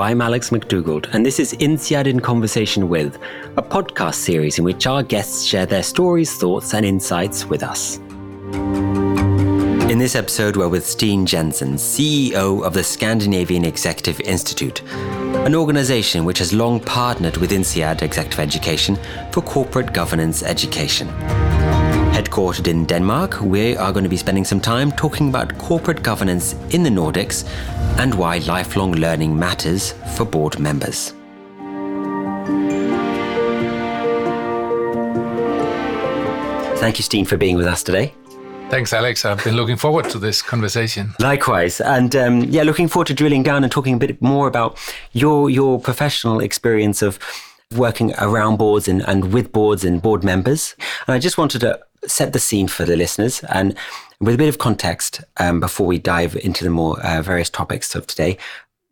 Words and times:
I'm 0.00 0.22
Alex 0.22 0.48
McDougald, 0.48 1.12
and 1.12 1.26
this 1.26 1.38
is 1.38 1.52
INSEAD 1.54 2.06
in 2.06 2.20
Conversation 2.20 2.88
With, 2.88 3.18
a 3.58 3.62
podcast 3.62 4.14
series 4.14 4.58
in 4.58 4.64
which 4.64 4.86
our 4.86 5.02
guests 5.02 5.44
share 5.44 5.66
their 5.66 5.82
stories, 5.82 6.34
thoughts, 6.34 6.72
and 6.72 6.86
insights 6.86 7.44
with 7.44 7.62
us. 7.62 7.98
In 9.90 9.98
this 9.98 10.16
episode, 10.16 10.56
we're 10.56 10.68
with 10.68 10.86
Steen 10.86 11.26
Jensen, 11.26 11.74
CEO 11.74 12.64
of 12.64 12.72
the 12.72 12.82
Scandinavian 12.82 13.66
Executive 13.66 14.20
Institute, 14.20 14.82
an 15.44 15.54
organization 15.54 16.24
which 16.24 16.38
has 16.38 16.54
long 16.54 16.80
partnered 16.80 17.36
with 17.36 17.52
INSEAD 17.52 18.00
Executive 18.00 18.40
Education 18.40 18.98
for 19.32 19.42
corporate 19.42 19.92
governance 19.92 20.42
education. 20.42 21.08
Headquartered 22.20 22.68
in 22.68 22.84
Denmark, 22.84 23.40
we 23.40 23.78
are 23.78 23.92
going 23.92 24.04
to 24.04 24.10
be 24.10 24.18
spending 24.18 24.44
some 24.44 24.60
time 24.60 24.92
talking 24.92 25.30
about 25.30 25.56
corporate 25.56 26.02
governance 26.02 26.54
in 26.68 26.82
the 26.82 26.90
Nordics 26.90 27.48
and 27.98 28.14
why 28.14 28.38
lifelong 28.40 28.92
learning 28.92 29.38
matters 29.38 29.94
for 30.18 30.26
board 30.26 30.58
members. 30.58 31.14
Thank 36.78 36.98
you, 36.98 37.02
Steen, 37.04 37.24
for 37.24 37.38
being 37.38 37.56
with 37.56 37.66
us 37.66 37.82
today. 37.82 38.12
Thanks, 38.68 38.92
Alex. 38.92 39.24
I've 39.24 39.42
been 39.42 39.56
looking 39.56 39.78
forward 39.78 40.10
to 40.10 40.18
this 40.18 40.42
conversation. 40.42 41.14
Likewise, 41.20 41.80
and 41.80 42.14
um, 42.14 42.40
yeah, 42.42 42.64
looking 42.64 42.88
forward 42.88 43.06
to 43.06 43.14
drilling 43.14 43.42
down 43.42 43.64
and 43.64 43.72
talking 43.72 43.94
a 43.94 43.98
bit 43.98 44.20
more 44.20 44.46
about 44.46 44.76
your 45.12 45.48
your 45.48 45.80
professional 45.80 46.40
experience 46.40 47.00
of 47.00 47.18
working 47.76 48.12
around 48.18 48.58
boards 48.58 48.88
and, 48.88 49.00
and 49.08 49.32
with 49.32 49.52
boards 49.52 49.84
and 49.84 50.02
board 50.02 50.22
members. 50.22 50.76
And 51.06 51.14
I 51.14 51.18
just 51.18 51.38
wanted 51.38 51.60
to 51.60 51.80
set 52.06 52.32
the 52.32 52.38
scene 52.38 52.68
for 52.68 52.84
the 52.84 52.96
listeners 52.96 53.42
and 53.44 53.76
with 54.20 54.34
a 54.34 54.38
bit 54.38 54.48
of 54.48 54.58
context 54.58 55.22
um, 55.38 55.60
before 55.60 55.86
we 55.86 55.98
dive 55.98 56.36
into 56.36 56.64
the 56.64 56.70
more 56.70 57.00
uh, 57.00 57.22
various 57.22 57.50
topics 57.50 57.94
of 57.94 58.06
today. 58.06 58.36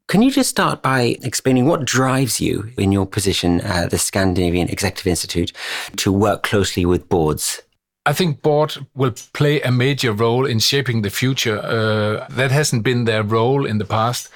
Can 0.09 0.23
you 0.23 0.31
just 0.31 0.49
start 0.49 0.81
by 0.81 1.17
explaining 1.23 1.67
what 1.67 1.85
drives 1.85 2.41
you 2.41 2.71
in 2.79 2.93
your 2.93 3.07
position 3.07 3.61
at 3.61 3.91
the 3.91 3.99
Scandinavian 3.99 4.69
Executive 4.69 5.07
Institute 5.07 5.53
to 5.97 6.11
work 6.11 6.43
closely 6.43 6.87
with 6.87 7.11
boards? 7.11 7.61
I 8.07 8.15
think 8.15 8.41
board 8.41 8.79
will 8.95 9.13
play 9.35 9.61
a 9.61 9.71
major 9.71 10.15
role 10.15 10.47
in 10.47 10.61
shaping 10.61 11.03
the 11.03 11.11
future. 11.11 11.59
Uh, 11.59 12.27
that 12.31 12.51
hasn't 12.51 12.85
been 12.85 13.05
their 13.05 13.23
role 13.23 13.67
in 13.67 13.77
the 13.77 13.85
past. 13.85 14.31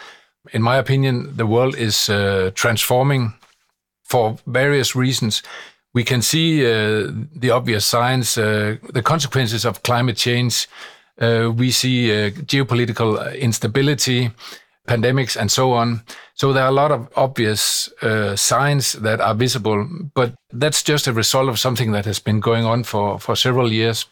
In 0.53 0.61
my 0.61 0.77
opinion, 0.77 1.37
the 1.37 1.47
world 1.47 1.75
is 1.77 2.11
uh, 2.11 2.51
transforming 2.55 3.33
for 4.05 4.37
various 4.47 4.95
reasons. 4.95 5.43
We 5.95 6.05
can 6.05 6.23
see 6.23 6.65
uh, 6.65 7.11
the 7.35 7.51
obvious 7.51 7.85
signs, 7.85 8.39
uh, 8.39 8.77
the 8.93 9.03
consequences 9.03 9.65
of 9.65 9.83
climate 9.83 10.17
change. 10.17 10.69
Uh, 11.21 11.53
we 11.55 11.71
see 11.71 12.09
geopolitical 12.47 13.39
instability, 13.39 14.31
pandemics, 14.89 15.37
and 15.37 15.51
so 15.51 15.73
on. 15.73 16.03
So 16.35 16.53
there 16.53 16.65
are 16.65 16.71
a 16.71 16.73
lot 16.73 16.91
of 16.91 17.09
obvious 17.15 17.91
signs 18.37 18.95
that 18.95 19.21
are 19.21 19.35
visible, 19.35 19.87
but 20.15 20.35
that's 20.53 20.83
just 20.83 21.07
a 21.07 21.13
result 21.13 21.49
of 21.49 21.59
something 21.59 21.93
that 21.93 22.07
has 22.07 22.19
been 22.19 22.41
going 22.41 22.65
on 22.65 22.85
for, 22.85 23.19
for 23.19 23.37
several 23.37 23.71
years. 23.71 24.07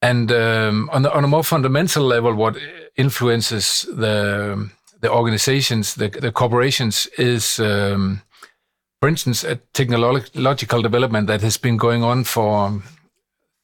And 0.00 0.32
um, 0.32 0.88
on, 0.92 1.02
the, 1.02 1.12
on 1.12 1.24
a 1.24 1.28
more 1.28 1.44
fundamental 1.44 2.04
level, 2.04 2.34
what 2.34 2.56
influences 2.96 3.86
the 3.94 4.70
the 5.00 5.10
organizations, 5.10 5.94
the, 5.94 6.08
the 6.08 6.32
corporations, 6.32 7.06
is 7.18 7.60
um, 7.60 8.22
for 9.00 9.08
instance, 9.08 9.44
a 9.44 9.56
technological 9.72 10.82
development 10.82 11.28
that 11.28 11.42
has 11.42 11.56
been 11.56 11.76
going 11.76 12.02
on 12.02 12.24
for 12.24 12.82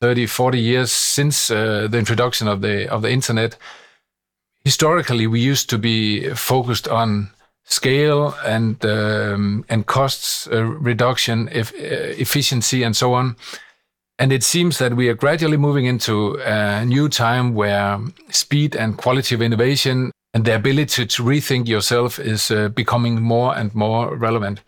30, 0.00 0.26
40 0.26 0.60
years 0.60 0.92
since 0.92 1.50
uh, 1.50 1.88
the 1.90 1.98
introduction 1.98 2.46
of 2.46 2.60
the 2.60 2.88
of 2.88 3.02
the 3.02 3.10
internet. 3.10 3.56
Historically, 4.64 5.26
we 5.26 5.40
used 5.40 5.68
to 5.70 5.78
be 5.78 6.28
focused 6.34 6.88
on 6.88 7.30
scale 7.64 8.34
and 8.44 8.84
um, 8.84 9.64
and 9.68 9.86
costs 9.86 10.46
uh, 10.46 10.62
reduction, 10.62 11.48
if, 11.52 11.72
uh, 11.72 12.20
efficiency, 12.20 12.82
and 12.82 12.96
so 12.96 13.14
on. 13.14 13.36
And 14.18 14.32
it 14.32 14.44
seems 14.44 14.78
that 14.78 14.94
we 14.94 15.08
are 15.08 15.14
gradually 15.14 15.56
moving 15.56 15.86
into 15.86 16.38
a 16.44 16.84
new 16.84 17.08
time 17.08 17.54
where 17.54 17.98
speed 18.30 18.76
and 18.76 18.96
quality 18.96 19.34
of 19.34 19.42
innovation 19.42 20.12
and 20.32 20.44
the 20.44 20.54
ability 20.54 21.06
to 21.06 21.22
rethink 21.22 21.66
yourself 21.66 22.18
is 22.18 22.50
uh, 22.50 22.68
becoming 22.68 23.20
more 23.20 23.56
and 23.56 23.74
more 23.74 24.16
relevant. 24.16 24.60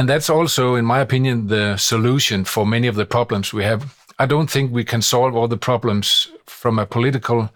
And 0.00 0.08
that's 0.08 0.30
also, 0.30 0.76
in 0.76 0.86
my 0.86 1.00
opinion, 1.00 1.48
the 1.48 1.76
solution 1.76 2.46
for 2.46 2.64
many 2.66 2.88
of 2.88 2.94
the 2.94 3.04
problems 3.04 3.52
we 3.52 3.64
have. 3.64 3.98
I 4.18 4.24
don't 4.24 4.50
think 4.50 4.72
we 4.72 4.82
can 4.82 5.02
solve 5.02 5.36
all 5.36 5.46
the 5.46 5.58
problems 5.58 6.32
from 6.46 6.78
a 6.78 6.86
political 6.86 7.50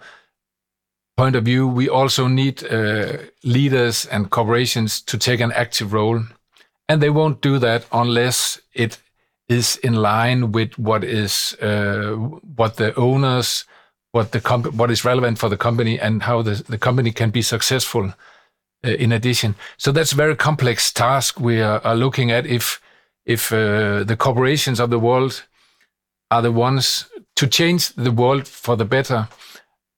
point 1.17 1.37
of 1.37 1.45
view. 1.47 1.67
We 1.67 1.89
also 1.89 2.29
need 2.29 2.63
uh, 2.63 3.17
leaders 3.45 4.05
and 4.05 4.29
corporations 4.29 5.01
to 5.05 5.17
take 5.17 5.41
an 5.41 5.53
active 5.53 5.95
role. 5.95 6.21
And 6.87 7.01
they 7.01 7.09
won't 7.09 7.41
do 7.41 7.59
that 7.61 7.87
unless 7.91 8.61
it 8.75 8.99
is 9.49 9.79
in 9.79 9.95
line 9.95 10.53
with 10.53 10.79
what 10.79 11.03
is 11.03 11.57
uh, 11.63 12.13
what 12.57 12.77
the 12.77 12.95
owners, 12.95 13.65
what 14.13 14.33
the 14.33 14.41
what 14.77 14.91
is 14.91 15.03
relevant 15.03 15.39
for 15.39 15.49
the 15.49 15.57
company, 15.57 15.99
and 15.99 16.23
how 16.23 16.43
the, 16.43 16.63
the 16.69 16.77
company 16.77 17.11
can 17.11 17.31
be 17.31 17.41
successful 17.41 18.13
in 18.85 19.13
addition. 19.13 19.55
So 19.77 19.93
that's 19.93 20.13
a 20.13 20.17
very 20.17 20.37
complex 20.37 20.93
task 20.93 21.41
we 21.41 21.61
are, 21.61 21.81
are 21.85 21.97
looking 21.97 22.31
at. 22.31 22.47
If 22.47 22.81
if 23.27 23.53
uh, 23.53 24.05
the 24.05 24.17
corporations 24.17 24.81
of 24.81 24.91
the 24.91 24.99
world 24.99 25.45
are 26.31 26.43
the 26.43 26.53
ones 26.53 27.09
to 27.37 27.47
change 27.47 27.95
the 27.95 28.13
world 28.13 28.47
for 28.47 28.77
the 28.77 28.85
better, 28.85 29.29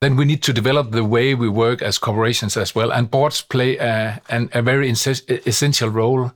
then 0.00 0.16
we 0.16 0.24
need 0.24 0.42
to 0.42 0.52
develop 0.52 0.90
the 0.90 1.04
way 1.04 1.34
we 1.34 1.48
work 1.48 1.82
as 1.82 1.98
corporations 1.98 2.56
as 2.56 2.74
well. 2.74 2.92
And 2.92 3.10
boards 3.10 3.40
play 3.42 3.78
a, 3.78 4.20
an, 4.28 4.48
a 4.52 4.62
very 4.62 4.88
essential 4.88 5.88
role, 5.88 6.32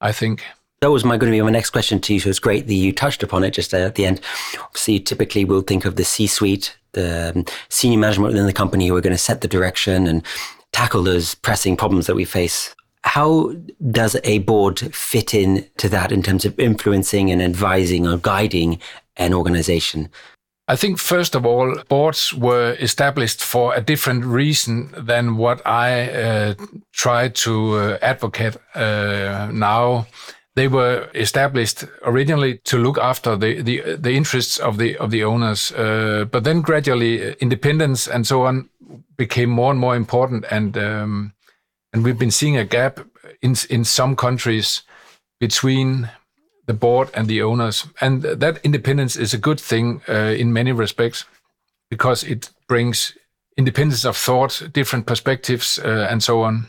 I 0.00 0.12
think. 0.12 0.44
That 0.80 0.90
was 0.90 1.04
my 1.04 1.16
going 1.16 1.32
to 1.32 1.36
be 1.36 1.42
my 1.42 1.50
next 1.50 1.70
question 1.70 2.00
to 2.00 2.14
you. 2.14 2.20
So 2.20 2.28
it's 2.28 2.38
great 2.38 2.66
that 2.66 2.74
you 2.74 2.92
touched 2.92 3.22
upon 3.22 3.42
it 3.44 3.54
just 3.54 3.72
at 3.74 3.94
the 3.94 4.06
end. 4.06 4.20
Obviously, 4.60 5.00
typically 5.00 5.44
we'll 5.44 5.62
think 5.62 5.84
of 5.84 5.96
the 5.96 6.04
C-suite, 6.04 6.76
the 6.92 7.32
um, 7.34 7.44
senior 7.68 7.98
management 7.98 8.32
within 8.32 8.46
the 8.46 8.52
company 8.52 8.86
who 8.86 8.96
are 8.96 9.00
going 9.00 9.16
to 9.16 9.18
set 9.18 9.40
the 9.40 9.48
direction 9.48 10.06
and 10.06 10.22
tackle 10.74 11.04
those 11.04 11.36
pressing 11.36 11.76
problems 11.76 12.06
that 12.06 12.16
we 12.16 12.24
face. 12.24 12.74
How 13.04 13.54
does 13.90 14.16
a 14.24 14.38
board 14.40 14.80
fit 14.94 15.32
in 15.32 15.66
to 15.76 15.88
that 15.90 16.10
in 16.10 16.22
terms 16.22 16.44
of 16.44 16.58
influencing 16.58 17.30
and 17.30 17.40
advising 17.40 18.06
or 18.08 18.16
guiding 18.18 18.80
an 19.16 19.32
organization? 19.32 20.08
I 20.66 20.76
think, 20.76 20.98
first 20.98 21.34
of 21.34 21.44
all, 21.46 21.76
boards 21.88 22.32
were 22.32 22.74
established 22.80 23.44
for 23.44 23.74
a 23.74 23.82
different 23.82 24.24
reason 24.24 24.92
than 24.96 25.36
what 25.36 25.64
I 25.66 26.08
uh, 26.10 26.54
try 26.92 27.28
to 27.28 27.74
uh, 27.74 27.98
advocate 28.00 28.56
uh, 28.74 29.50
now. 29.52 30.06
They 30.56 30.68
were 30.68 31.08
established 31.14 31.84
originally 32.04 32.58
to 32.58 32.78
look 32.78 32.96
after 32.98 33.36
the, 33.36 33.60
the, 33.60 33.96
the 33.96 34.12
interests 34.12 34.58
of 34.58 34.78
the 34.78 34.96
of 34.98 35.10
the 35.10 35.24
owners, 35.24 35.72
uh, 35.72 36.26
but 36.30 36.44
then 36.44 36.60
gradually 36.60 37.30
uh, 37.30 37.34
independence 37.40 38.06
and 38.06 38.26
so 38.26 38.46
on 38.46 38.68
became 39.16 39.50
more 39.50 39.72
and 39.72 39.80
more 39.80 39.96
important, 39.96 40.44
and 40.50 40.76
um, 40.78 41.32
and 41.92 42.04
we've 42.04 42.18
been 42.18 42.30
seeing 42.30 42.56
a 42.56 42.64
gap 42.64 43.00
in 43.42 43.56
in 43.68 43.84
some 43.84 44.14
countries 44.14 44.82
between 45.40 46.10
the 46.66 46.74
board 46.74 47.10
and 47.14 47.28
the 47.28 47.42
owners, 47.42 47.86
and 48.00 48.22
that 48.22 48.60
independence 48.62 49.16
is 49.16 49.34
a 49.34 49.38
good 49.38 49.60
thing 49.60 50.02
uh, 50.08 50.34
in 50.38 50.52
many 50.52 50.72
respects 50.72 51.24
because 51.90 52.24
it 52.24 52.50
brings 52.68 53.12
independence 53.56 54.04
of 54.04 54.16
thought, 54.16 54.68
different 54.72 55.06
perspectives, 55.06 55.78
uh, 55.78 56.06
and 56.10 56.22
so 56.22 56.42
on. 56.42 56.66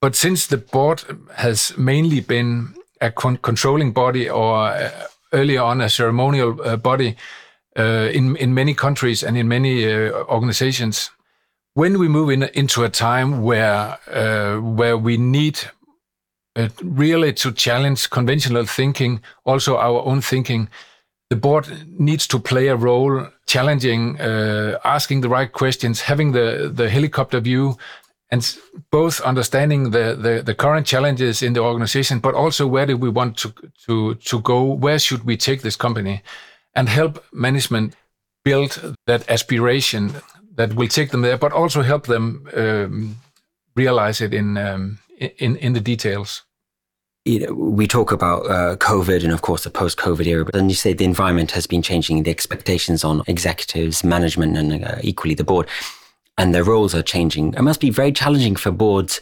But 0.00 0.14
since 0.14 0.46
the 0.46 0.58
board 0.58 1.02
has 1.34 1.76
mainly 1.76 2.20
been 2.20 2.74
a 3.00 3.10
con- 3.10 3.38
controlling 3.38 3.92
body 3.92 4.28
or 4.28 4.68
uh, 4.68 4.90
earlier 5.32 5.62
on 5.62 5.80
a 5.80 5.88
ceremonial 5.88 6.60
uh, 6.62 6.76
body, 6.76 7.16
uh, 7.78 8.10
in 8.12 8.36
in 8.36 8.54
many 8.54 8.74
countries 8.74 9.22
and 9.22 9.36
in 9.36 9.48
many 9.48 9.84
uh, 9.84 10.10
organizations. 10.28 11.10
When 11.74 11.98
we 11.98 12.08
move 12.08 12.30
in, 12.30 12.42
into 12.42 12.82
a 12.82 12.88
time 12.88 13.42
where 13.42 13.98
uh, 14.10 14.56
where 14.56 14.98
we 14.98 15.16
need 15.16 15.60
really 16.82 17.32
to 17.32 17.52
challenge 17.52 18.10
conventional 18.10 18.66
thinking, 18.66 19.20
also 19.44 19.76
our 19.76 20.04
own 20.04 20.20
thinking, 20.20 20.68
the 21.30 21.36
board 21.36 21.68
needs 21.86 22.26
to 22.26 22.40
play 22.40 22.68
a 22.68 22.74
role 22.74 23.28
challenging, 23.46 24.20
uh, 24.20 24.78
asking 24.84 25.20
the 25.20 25.28
right 25.28 25.52
questions, 25.52 26.00
having 26.00 26.32
the, 26.32 26.70
the 26.74 26.90
helicopter 26.90 27.38
view, 27.38 27.76
and 28.30 28.58
both 28.90 29.20
understanding 29.22 29.90
the, 29.90 30.14
the, 30.14 30.42
the, 30.42 30.54
current 30.54 30.86
challenges 30.86 31.42
in 31.42 31.54
the 31.54 31.60
organization, 31.60 32.18
but 32.18 32.34
also 32.34 32.66
where 32.66 32.84
do 32.84 32.96
we 32.96 33.08
want 33.08 33.38
to, 33.38 33.54
to, 33.86 34.14
to 34.16 34.40
go? 34.40 34.62
Where 34.64 34.98
should 34.98 35.24
we 35.24 35.36
take 35.36 35.62
this 35.62 35.76
company? 35.76 36.22
and 36.78 36.88
help 36.88 37.24
management 37.32 37.96
build 38.44 38.94
that 39.06 39.28
aspiration 39.28 40.12
that 40.54 40.74
will 40.74 40.88
take 40.88 41.10
them 41.10 41.22
there, 41.22 41.36
but 41.36 41.52
also 41.52 41.82
help 41.82 42.06
them 42.06 42.48
um, 42.54 43.16
realize 43.74 44.20
it 44.20 44.32
in, 44.32 44.56
um, 44.56 44.98
in 45.18 45.56
in 45.56 45.72
the 45.72 45.80
details. 45.80 46.44
You 47.24 47.40
know, 47.40 47.52
we 47.52 47.86
talk 47.86 48.12
about 48.12 48.46
uh, 48.46 48.76
COVID 48.76 49.22
and, 49.24 49.32
of 49.32 49.42
course, 49.42 49.64
the 49.64 49.70
post-COVID 49.70 50.26
era, 50.26 50.44
but 50.44 50.54
then 50.54 50.70
you 50.70 50.74
say 50.74 50.94
the 50.94 51.04
environment 51.04 51.50
has 51.50 51.66
been 51.66 51.82
changing, 51.82 52.22
the 52.22 52.30
expectations 52.30 53.04
on 53.04 53.22
executives, 53.26 54.02
management, 54.02 54.56
and 54.56 54.84
uh, 54.84 54.96
equally 55.02 55.34
the 55.34 55.44
board, 55.44 55.68
and 56.38 56.54
their 56.54 56.64
roles 56.64 56.94
are 56.94 57.02
changing. 57.02 57.52
It 57.54 57.62
must 57.62 57.80
be 57.80 57.90
very 57.90 58.12
challenging 58.12 58.56
for 58.56 58.70
boards 58.70 59.20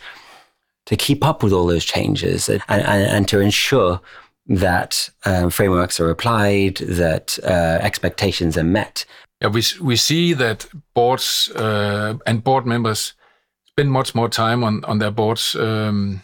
to 0.85 0.97
keep 0.97 1.25
up 1.25 1.43
with 1.43 1.53
all 1.53 1.67
those 1.67 1.85
changes 1.85 2.49
and, 2.49 2.63
and, 2.69 2.83
and 2.87 3.29
to 3.29 3.41
ensure 3.41 4.01
that 4.47 5.11
um, 5.25 5.51
frameworks 5.51 5.99
are 5.99 6.11
applied, 6.11 6.77
that 6.77 7.39
uh, 7.43 7.79
expectations 7.81 8.57
are 8.57 8.65
met. 8.65 9.05
Yeah, 9.41 9.49
we 9.49 9.63
we 9.83 9.97
see 9.97 10.35
that 10.35 10.67
boards 10.95 11.51
uh, 11.51 12.15
and 12.27 12.45
board 12.45 12.65
members 12.65 13.15
spend 13.65 13.91
much 13.91 14.15
more 14.15 14.29
time 14.29 14.65
on 14.65 14.85
on 14.85 14.99
their 14.99 15.11
boards, 15.11 15.55
um, 15.57 16.23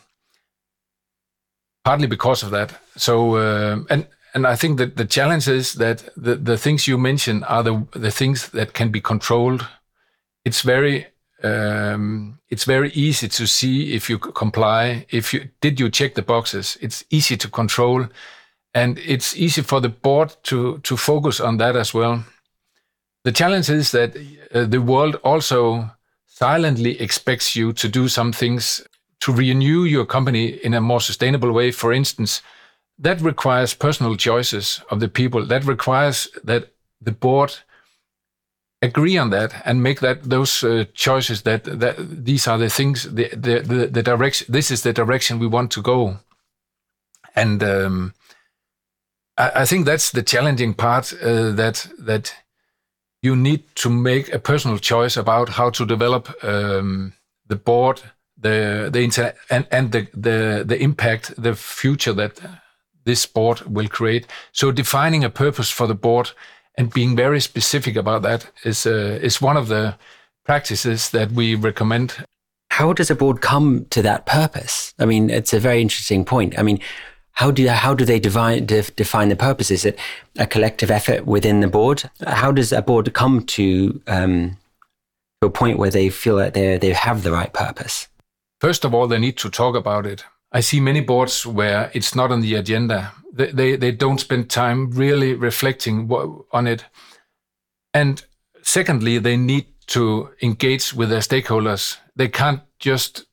partly 1.84 2.06
because 2.06 2.42
of 2.42 2.50
that. 2.52 2.80
So 2.96 3.36
uh, 3.36 3.78
and 3.90 4.06
and 4.34 4.46
I 4.46 4.56
think 4.56 4.78
that 4.78 4.96
the 4.96 5.04
challenge 5.04 5.48
is 5.48 5.74
that 5.74 6.08
the 6.16 6.36
the 6.36 6.56
things 6.56 6.86
you 6.86 6.96
mention 6.96 7.44
are 7.44 7.62
the 7.62 7.86
the 7.90 8.10
things 8.10 8.48
that 8.50 8.72
can 8.72 8.90
be 8.90 9.00
controlled. 9.00 9.66
It's 10.44 10.62
very 10.62 11.06
um, 11.42 12.38
it's 12.48 12.64
very 12.64 12.90
easy 12.90 13.28
to 13.28 13.46
see 13.46 13.94
if 13.94 14.08
you 14.08 14.18
comply. 14.18 15.06
If 15.10 15.34
you 15.34 15.48
did 15.60 15.80
you 15.80 15.90
check 15.90 16.14
the 16.14 16.22
boxes, 16.22 16.78
it's 16.80 17.04
easy 17.10 17.36
to 17.36 17.48
control, 17.48 18.06
and 18.74 18.98
it's 18.98 19.36
easy 19.36 19.62
for 19.62 19.80
the 19.80 19.88
board 19.88 20.36
to 20.44 20.78
to 20.78 20.96
focus 20.96 21.40
on 21.40 21.58
that 21.58 21.76
as 21.76 21.94
well. 21.94 22.24
The 23.24 23.32
challenge 23.32 23.70
is 23.70 23.90
that 23.92 24.16
uh, 24.54 24.64
the 24.64 24.80
world 24.80 25.16
also 25.22 25.90
silently 26.26 27.00
expects 27.00 27.54
you 27.54 27.72
to 27.72 27.88
do 27.88 28.08
some 28.08 28.32
things 28.32 28.82
to 29.20 29.32
renew 29.32 29.84
your 29.84 30.04
company 30.04 30.46
in 30.64 30.74
a 30.74 30.80
more 30.80 31.00
sustainable 31.00 31.52
way. 31.52 31.70
For 31.70 31.92
instance, 31.92 32.42
that 32.98 33.20
requires 33.20 33.74
personal 33.74 34.16
choices 34.16 34.82
of 34.90 34.98
the 34.98 35.08
people. 35.08 35.46
That 35.46 35.64
requires 35.64 36.28
that 36.44 36.72
the 37.00 37.12
board 37.12 37.54
agree 38.82 39.16
on 39.16 39.30
that 39.30 39.54
and 39.64 39.82
make 39.82 40.00
that 40.00 40.24
those 40.24 40.64
uh, 40.64 40.84
choices 40.92 41.42
that 41.42 41.64
that 41.64 41.96
these 42.24 42.48
are 42.48 42.58
the 42.58 42.68
things 42.68 43.04
the, 43.04 43.28
the 43.28 43.60
the 43.60 43.86
the, 43.86 44.02
direction 44.02 44.52
this 44.52 44.70
is 44.70 44.82
the 44.82 44.92
direction 44.92 45.38
we 45.38 45.46
want 45.46 45.70
to 45.70 45.82
go. 45.82 46.18
And 47.34 47.62
um, 47.62 48.14
I, 49.38 49.62
I, 49.62 49.64
think 49.64 49.86
that's 49.86 50.10
the 50.10 50.22
challenging 50.22 50.74
part 50.74 51.14
uh, 51.14 51.52
that 51.52 51.88
that 51.98 52.34
you 53.22 53.36
need 53.36 53.62
to 53.76 53.88
make 53.88 54.34
a 54.34 54.38
personal 54.38 54.78
choice 54.78 55.16
about 55.16 55.48
how 55.50 55.70
to 55.70 55.86
develop 55.86 56.28
um, 56.42 57.12
the 57.46 57.56
board 57.56 58.02
the 58.42 58.90
the 58.92 59.00
inter- 59.00 59.34
and 59.48 59.66
and 59.70 59.92
the 59.92 60.08
the 60.12 60.64
the 60.66 60.82
impact 60.82 61.34
the 61.42 61.54
future 61.54 62.12
that 62.12 62.40
this 63.04 63.26
board 63.26 63.60
will 63.62 63.88
create. 63.88 64.26
So 64.52 64.70
defining 64.70 65.24
a 65.24 65.30
purpose 65.30 65.70
for 65.70 65.86
the 65.86 65.94
board 65.94 66.32
and 66.76 66.92
being 66.92 67.16
very 67.16 67.40
specific 67.40 67.96
about 67.96 68.22
that 68.22 68.50
is 68.64 68.86
uh, 68.86 69.18
is 69.22 69.42
one 69.42 69.56
of 69.56 69.68
the 69.68 69.96
practices 70.44 71.10
that 71.10 71.32
we 71.32 71.54
recommend. 71.54 72.24
How 72.70 72.92
does 72.92 73.10
a 73.10 73.14
board 73.14 73.40
come 73.40 73.86
to 73.90 74.02
that 74.02 74.24
purpose? 74.24 74.94
I 74.98 75.04
mean, 75.04 75.30
it's 75.30 75.52
a 75.52 75.60
very 75.60 75.82
interesting 75.82 76.24
point. 76.24 76.58
I 76.58 76.62
mean, 76.62 76.80
how 77.32 77.50
do 77.50 77.66
how 77.68 77.94
do 77.94 78.04
they 78.04 78.18
divine, 78.18 78.66
def, 78.66 78.94
define 78.96 79.28
the 79.28 79.36
purpose? 79.36 79.70
Is 79.70 79.84
it 79.84 79.98
a 80.38 80.46
collective 80.46 80.90
effort 80.90 81.26
within 81.26 81.60
the 81.60 81.68
board? 81.68 82.10
How 82.26 82.52
does 82.52 82.72
a 82.72 82.82
board 82.82 83.12
come 83.12 83.44
to 83.46 84.00
um, 84.06 84.56
to 85.40 85.48
a 85.48 85.50
point 85.50 85.78
where 85.78 85.90
they 85.90 86.08
feel 86.08 86.36
that 86.36 86.54
they 86.54 86.78
they 86.78 86.92
have 86.92 87.22
the 87.22 87.32
right 87.32 87.52
purpose? 87.52 88.08
First 88.60 88.84
of 88.84 88.94
all, 88.94 89.08
they 89.08 89.18
need 89.18 89.36
to 89.38 89.50
talk 89.50 89.74
about 89.74 90.06
it. 90.06 90.24
I 90.52 90.60
see 90.60 90.80
many 90.80 91.00
boards 91.00 91.46
where 91.46 91.90
it's 91.94 92.14
not 92.14 92.30
on 92.30 92.40
the 92.42 92.54
agenda 92.54 93.12
they, 93.32 93.50
they, 93.50 93.76
they 93.76 93.92
don't 93.92 94.20
spend 94.20 94.50
time 94.50 94.90
really 94.90 95.34
reflecting 95.34 96.10
on 96.52 96.66
it. 96.66 96.84
And 97.94 98.24
secondly, 98.62 99.18
they 99.18 99.36
need 99.36 99.66
to 99.88 100.30
engage 100.42 100.94
with 100.94 101.08
their 101.10 101.20
stakeholders. 101.20 101.96
They 102.14 102.28
can't 102.28 102.60
just 102.78 103.26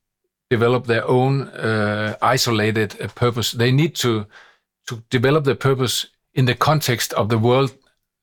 develop 0.49 0.87
their 0.87 1.07
own 1.07 1.43
uh, 1.49 2.17
isolated 2.21 2.99
uh, 2.99 3.07
purpose. 3.09 3.51
They 3.51 3.71
need 3.71 3.95
to 3.95 4.25
to 4.87 5.03
develop 5.11 5.43
their 5.43 5.55
purpose 5.55 6.07
in 6.33 6.45
the 6.45 6.55
context 6.55 7.13
of 7.13 7.29
the 7.29 7.37
world 7.37 7.71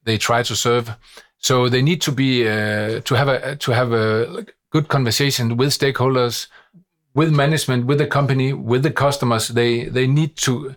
they 0.03 0.19
try 0.19 0.43
to 0.43 0.57
serve. 0.57 0.97
So 1.39 1.69
they 1.69 1.81
need 1.81 2.01
to 2.01 2.13
be 2.13 2.43
uh, 2.43 3.01
to 3.03 3.15
have 3.15 3.29
a 3.29 3.57
to 3.57 3.73
have 3.73 3.93
a 3.93 4.47
good 4.71 4.89
conversation 4.89 5.57
with 5.57 5.71
stakeholders, 5.71 6.49
with 7.17 7.35
management, 7.35 7.87
with 7.87 7.99
the 7.99 8.07
company, 8.07 8.53
with 8.53 8.83
the 8.83 8.93
customers. 8.93 9.49
They 9.49 9.89
they 9.89 10.07
need 10.07 10.37
to 10.37 10.77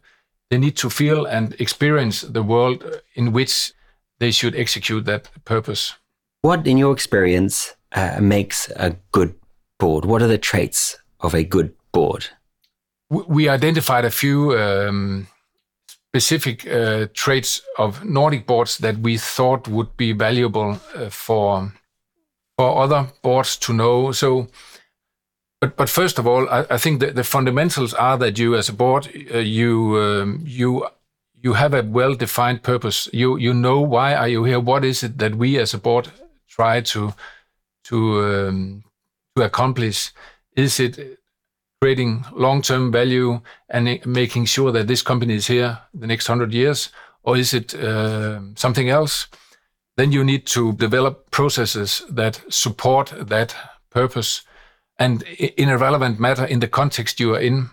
they 0.50 0.58
need 0.58 0.76
to 0.78 0.90
feel 0.90 1.26
and 1.26 1.54
experience 1.60 2.22
the 2.22 2.42
world 2.42 2.84
in 3.14 3.34
which 3.34 3.74
they 4.20 4.32
should 4.32 4.56
execute 4.56 5.06
that 5.06 5.30
purpose. 5.46 5.94
What, 6.42 6.66
in 6.66 6.78
your 6.78 6.94
experience, 6.94 7.76
uh, 7.92 8.20
makes 8.22 8.72
a 8.76 8.96
good 9.12 9.36
board? 9.78 10.06
What 10.06 10.22
are 10.22 10.28
the 10.28 10.38
traits 10.38 10.98
of 11.20 11.34
a 11.34 11.44
good 11.44 11.74
board? 11.92 12.26
We 13.10 13.50
identified 13.50 14.06
a 14.06 14.12
few 14.12 14.58
um, 14.58 15.28
specific 15.90 16.66
uh, 16.68 17.08
traits 17.14 17.62
of 17.78 18.06
Nordic 18.06 18.46
boards 18.46 18.78
that 18.78 18.98
we 19.00 19.18
thought 19.18 19.68
would 19.68 19.98
be 19.98 20.14
valuable 20.14 20.80
uh, 20.96 21.10
for 21.10 21.74
for 22.58 22.84
other 22.84 23.08
boards 23.22 23.58
to 23.58 23.74
know. 23.74 24.12
So 24.12 24.48
but 25.62 25.76
but 25.76 25.90
first 25.90 26.20
of 26.20 26.28
all, 26.28 26.48
I, 26.50 26.66
I 26.70 26.78
think 26.78 27.00
that 27.02 27.16
the 27.16 27.24
fundamentals 27.24 27.94
are 27.94 28.18
that 28.18 28.40
you, 28.40 28.56
as 28.56 28.70
a 28.70 28.74
board, 28.74 29.10
uh, 29.34 29.40
you 29.40 29.98
um, 29.98 30.44
you 30.46 30.88
you 31.42 31.54
have 31.54 31.74
a 31.74 31.84
well-defined 31.84 32.64
purpose. 32.64 33.10
You 33.12 33.38
you 33.38 33.54
know 33.54 33.82
why 33.82 34.16
are 34.16 34.28
you 34.28 34.44
here? 34.46 34.60
What 34.60 34.86
is 34.86 35.04
it 35.04 35.18
that 35.18 35.36
we, 35.36 35.60
as 35.60 35.74
a 35.74 35.78
board, 35.78 36.12
try 36.48 36.82
to 36.82 37.14
to 37.86 37.98
um, 38.24 38.84
to 39.36 39.44
accomplish? 39.44 40.12
Is 40.56 40.80
it 40.80 41.20
creating 41.82 42.26
long-term 42.34 42.92
value 42.92 43.42
and 43.70 44.06
making 44.06 44.46
sure 44.46 44.72
that 44.72 44.88
this 44.88 45.02
company 45.02 45.36
is 45.36 45.48
here 45.48 45.80
the 45.94 46.08
next 46.08 46.28
hundred 46.28 46.54
years, 46.54 46.90
or 47.24 47.38
is 47.38 47.54
it 47.54 47.76
uh, 47.76 48.40
something 48.56 48.90
else? 48.90 49.28
Then 49.98 50.12
you 50.14 50.24
need 50.24 50.46
to 50.48 50.72
develop 50.74 51.32
processes 51.32 52.02
that 52.10 52.42
support 52.50 53.14
that 53.28 53.56
purpose 53.90 54.44
and 55.00 55.24
in 55.40 55.70
a 55.70 55.78
relevant 55.78 56.20
matter 56.20 56.46
in 56.46 56.60
the 56.60 56.68
context 56.68 57.20
you 57.20 57.34
are 57.34 57.40
in. 57.40 57.70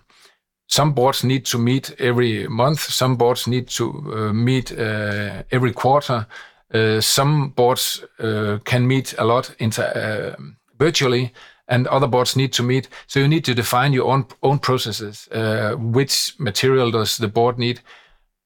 Some 0.68 0.94
boards 0.94 1.22
need 1.22 1.44
to 1.46 1.58
meet 1.58 1.94
every 1.98 2.48
month. 2.48 2.80
Some 2.80 3.16
boards 3.16 3.46
need 3.46 3.68
to 3.68 3.84
uh, 3.88 4.32
meet 4.32 4.72
uh, 4.72 5.42
every 5.50 5.72
quarter. 5.72 6.26
Uh, 6.74 7.00
some 7.00 7.50
boards 7.50 8.04
uh, 8.18 8.58
can 8.64 8.86
meet 8.86 9.14
a 9.18 9.24
lot 9.24 9.54
inter- 9.58 10.36
uh, 10.36 10.42
virtually, 10.78 11.32
and 11.68 11.86
other 11.86 12.08
boards 12.08 12.34
need 12.34 12.52
to 12.52 12.62
meet. 12.62 12.88
So 13.06 13.20
you 13.20 13.28
need 13.28 13.44
to 13.44 13.54
define 13.54 13.92
your 13.92 14.06
own 14.12 14.26
own 14.42 14.58
processes. 14.58 15.28
Uh, 15.30 15.74
which 15.78 16.34
material 16.38 16.90
does 16.90 17.16
the 17.16 17.28
board 17.28 17.58
need? 17.58 17.80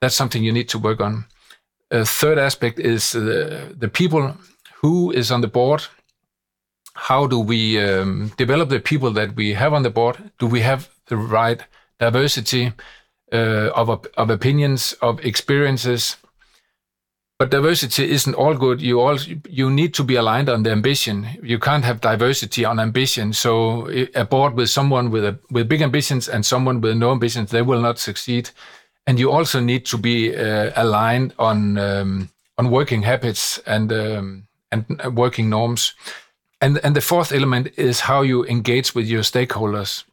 That's 0.01 0.17
something 0.17 0.45
you 0.45 0.53
need 0.53 0.69
to 0.69 0.79
work 0.79 1.01
on. 1.01 1.25
A 1.91 2.05
third 2.05 2.39
aspect 2.39 2.79
is 2.79 3.13
the 3.13 3.91
people 3.93 4.37
who 4.83 5.11
is 5.11 5.31
on 5.31 5.41
the 5.41 5.49
board 5.49 5.89
how 6.95 7.27
do 7.27 7.39
we 7.39 7.81
um, 7.81 8.33
develop 8.37 8.69
the 8.69 8.81
people 8.81 9.11
that 9.13 9.37
we 9.37 9.55
have 9.55 9.73
on 9.73 9.83
the 9.83 9.91
board? 9.91 10.31
Do 10.39 10.47
we 10.47 10.61
have 10.61 10.89
the 11.07 11.17
right 11.17 11.63
diversity 11.99 12.73
uh, 13.33 13.71
of, 13.75 14.07
of 14.17 14.31
opinions, 14.31 14.95
of 15.01 15.25
experiences? 15.25 16.17
But 17.39 17.51
diversity 17.51 18.11
isn't 18.11 18.35
all 18.35 18.55
good. 18.55 18.83
You 18.83 19.01
all 19.01 19.19
you 19.49 19.71
need 19.71 19.95
to 19.95 20.05
be 20.05 20.17
aligned 20.17 20.51
on 20.51 20.63
the 20.63 20.73
ambition. 20.73 21.27
You 21.43 21.59
can't 21.59 21.85
have 21.85 22.03
diversity 22.03 22.67
on 22.67 22.79
ambition. 22.79 23.33
So 23.33 23.89
a 24.15 24.27
board 24.27 24.55
with 24.57 24.69
someone 24.69 25.11
with 25.11 25.25
a, 25.25 25.39
with 25.51 25.67
big 25.67 25.81
ambitions 25.81 26.29
and 26.29 26.45
someone 26.45 26.83
with 26.83 26.99
no 26.99 27.13
ambitions, 27.13 27.51
they 27.51 27.63
will 27.63 27.81
not 27.81 27.99
succeed. 27.99 28.51
And 29.07 29.19
you 29.19 29.31
also 29.31 29.59
need 29.59 29.87
to 29.87 29.97
be 29.97 30.37
uh, 30.37 30.73
aligned 30.77 31.33
on 31.39 31.79
um, 31.79 32.29
on 32.59 32.71
working 32.71 33.05
habits 33.05 33.59
and 33.67 33.91
um, 33.91 34.47
and 34.71 34.85
working 35.17 35.49
norms. 35.49 35.95
And, 36.61 36.79
and 36.85 36.95
the 36.95 37.01
fourth 37.01 37.33
element 37.33 37.69
is 37.77 38.01
how 38.01 38.23
you 38.23 38.45
engage 38.45 38.95
with 38.95 39.07
your 39.07 39.23
stakeholders. 39.23 40.05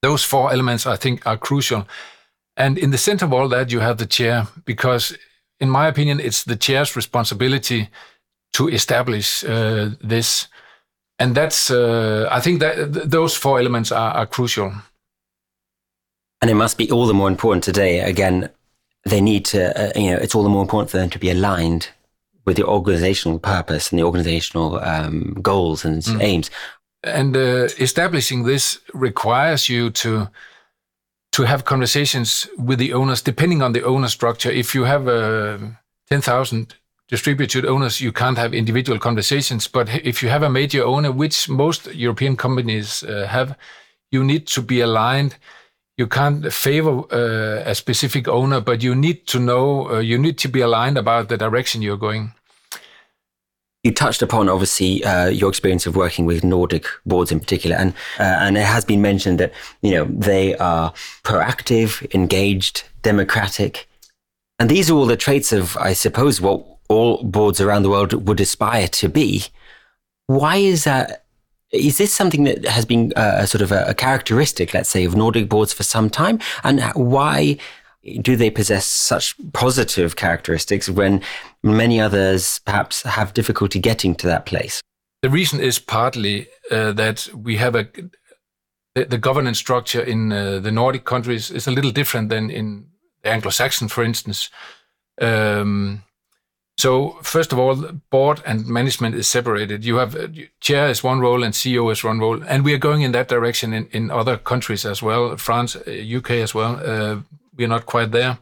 Those 0.00 0.24
four 0.24 0.50
elements, 0.52 0.86
I 0.86 0.96
think, 0.96 1.26
are 1.26 1.36
crucial. 1.36 1.86
And 2.56 2.78
in 2.78 2.90
the 2.90 2.98
center 2.98 3.26
of 3.26 3.32
all 3.32 3.48
that, 3.48 3.70
you 3.70 3.80
have 3.80 3.96
the 3.96 4.06
chair, 4.06 4.46
because 4.64 5.16
in 5.60 5.70
my 5.70 5.86
opinion, 5.86 6.20
it's 6.20 6.44
the 6.44 6.56
chair's 6.56 6.96
responsibility 6.96 7.88
to 8.54 8.68
establish 8.68 9.44
uh, 9.44 9.90
this. 10.00 10.48
And 11.18 11.34
that's, 11.34 11.70
uh, 11.70 12.28
I 12.30 12.40
think 12.40 12.60
that 12.60 12.92
th- 12.92 13.06
those 13.06 13.36
four 13.36 13.58
elements 13.58 13.92
are, 13.92 14.12
are 14.12 14.26
crucial. 14.26 14.72
And 16.40 16.50
it 16.50 16.54
must 16.54 16.78
be 16.78 16.90
all 16.90 17.06
the 17.06 17.14
more 17.14 17.28
important 17.28 17.64
today. 17.64 18.00
Again, 18.00 18.50
they 19.04 19.20
need 19.20 19.44
to, 19.46 19.60
uh, 19.78 19.92
you 19.98 20.10
know, 20.10 20.16
it's 20.16 20.34
all 20.34 20.42
the 20.42 20.48
more 20.48 20.62
important 20.62 20.90
for 20.90 20.96
them 20.96 21.10
to 21.10 21.18
be 21.18 21.30
aligned 21.30 21.88
with 22.44 22.56
the 22.56 22.64
organizational 22.64 23.38
purpose 23.38 23.90
and 23.90 23.98
the 23.98 24.04
organizational 24.04 24.78
um, 24.80 25.34
goals 25.42 25.84
and 25.84 26.02
mm. 26.02 26.22
aims. 26.22 26.50
And 27.02 27.36
uh, 27.36 27.68
establishing 27.78 28.44
this 28.44 28.80
requires 28.94 29.68
you 29.68 29.90
to 29.90 30.28
to 31.32 31.44
have 31.44 31.64
conversations 31.64 32.46
with 32.58 32.78
the 32.78 32.92
owners, 32.92 33.22
depending 33.22 33.62
on 33.62 33.72
the 33.72 33.82
owner 33.84 34.08
structure. 34.08 34.50
If 34.50 34.74
you 34.74 34.84
have 34.84 35.08
uh, 35.08 35.58
ten 36.08 36.20
thousand 36.20 36.74
distributed 37.08 37.64
owners, 37.64 38.00
you 38.00 38.12
can't 38.12 38.38
have 38.38 38.54
individual 38.54 38.98
conversations. 38.98 39.68
But 39.68 39.88
if 39.88 40.22
you 40.22 40.30
have 40.30 40.42
a 40.42 40.50
major 40.50 40.84
owner, 40.84 41.10
which 41.10 41.48
most 41.48 41.86
European 41.94 42.36
companies 42.36 43.02
uh, 43.02 43.26
have, 43.28 43.56
you 44.10 44.24
need 44.24 44.46
to 44.48 44.62
be 44.62 44.80
aligned. 44.80 45.36
You 45.98 46.06
can't 46.06 46.52
favor 46.52 47.02
uh, 47.12 47.62
a 47.66 47.74
specific 47.74 48.26
owner, 48.26 48.60
but 48.60 48.82
you 48.82 48.94
need 48.94 49.26
to 49.28 49.38
know, 49.38 49.90
uh, 49.90 49.98
you 49.98 50.18
need 50.18 50.38
to 50.38 50.48
be 50.48 50.60
aligned 50.60 50.96
about 50.96 51.28
the 51.28 51.36
direction 51.36 51.82
you're 51.82 51.98
going. 51.98 52.32
You 53.84 53.92
touched 53.92 54.22
upon 54.22 54.48
obviously 54.48 55.04
uh, 55.04 55.28
your 55.28 55.48
experience 55.48 55.86
of 55.86 55.96
working 55.96 56.24
with 56.24 56.44
Nordic 56.44 56.86
boards 57.04 57.32
in 57.32 57.40
particular, 57.40 57.76
and 57.76 57.92
uh, 58.18 58.38
and 58.40 58.56
it 58.56 58.64
has 58.64 58.84
been 58.84 59.02
mentioned 59.02 59.40
that 59.40 59.52
you 59.82 59.90
know 59.90 60.04
they 60.04 60.56
are 60.56 60.92
proactive, 61.24 62.14
engaged, 62.14 62.84
democratic, 63.02 63.88
and 64.62 64.70
these 64.70 64.88
are 64.88 64.94
all 64.94 65.06
the 65.06 65.16
traits 65.16 65.52
of, 65.52 65.76
I 65.76 65.92
suppose, 65.92 66.40
what 66.40 66.64
all 66.88 67.24
boards 67.24 67.60
around 67.60 67.82
the 67.82 67.90
world 67.90 68.28
would 68.28 68.38
aspire 68.38 68.86
to 68.86 69.08
be. 69.08 69.46
Why 70.28 70.58
is 70.58 70.84
that? 70.84 71.21
Is 71.72 71.96
this 71.96 72.12
something 72.12 72.44
that 72.44 72.64
has 72.66 72.84
been 72.84 73.12
uh, 73.16 73.36
a 73.38 73.46
sort 73.46 73.62
of 73.62 73.72
a, 73.72 73.84
a 73.86 73.94
characteristic, 73.94 74.74
let's 74.74 74.90
say, 74.90 75.04
of 75.04 75.16
Nordic 75.16 75.48
boards 75.48 75.72
for 75.72 75.82
some 75.82 76.10
time? 76.10 76.38
And 76.64 76.82
why 76.94 77.56
do 78.20 78.36
they 78.36 78.50
possess 78.50 78.84
such 78.84 79.34
positive 79.52 80.16
characteristics 80.16 80.88
when 80.88 81.22
many 81.62 82.00
others 82.00 82.60
perhaps 82.66 83.02
have 83.02 83.32
difficulty 83.32 83.78
getting 83.78 84.14
to 84.16 84.26
that 84.26 84.44
place? 84.44 84.82
The 85.22 85.30
reason 85.30 85.60
is 85.60 85.78
partly 85.78 86.48
uh, 86.70 86.92
that 86.92 87.28
we 87.34 87.56
have 87.56 87.74
a 87.74 87.88
the, 88.94 89.04
the 89.06 89.18
governance 89.18 89.58
structure 89.58 90.02
in 90.02 90.32
uh, 90.32 90.58
the 90.58 90.72
Nordic 90.72 91.04
countries 91.04 91.50
is 91.50 91.66
a 91.66 91.70
little 91.70 91.90
different 91.90 92.28
than 92.28 92.50
in 92.50 92.86
the 93.22 93.30
Anglo-Saxon, 93.30 93.88
for 93.88 94.04
instance. 94.04 94.50
Um, 95.20 96.02
so 96.82 97.10
first 97.22 97.52
of 97.52 97.60
all, 97.60 97.76
board 98.10 98.42
and 98.44 98.66
management 98.66 99.14
is 99.14 99.28
separated. 99.28 99.84
You 99.84 99.98
have 99.98 100.16
uh, 100.16 100.26
chair 100.58 100.88
is 100.88 101.04
one 101.04 101.20
role 101.20 101.44
and 101.44 101.54
CEO 101.54 101.92
is 101.92 102.02
one 102.02 102.18
role, 102.18 102.42
and 102.42 102.64
we 102.64 102.74
are 102.74 102.88
going 102.88 103.02
in 103.02 103.12
that 103.12 103.28
direction 103.28 103.72
in, 103.72 103.86
in 103.92 104.10
other 104.10 104.36
countries 104.36 104.84
as 104.84 105.00
well, 105.00 105.36
France, 105.36 105.76
UK 105.76 106.30
uh, 106.30 106.42
as 106.42 106.54
well. 106.54 106.80
Uh, 106.84 107.20
we're 107.56 107.68
not 107.68 107.86
quite 107.86 108.10
there, 108.10 108.38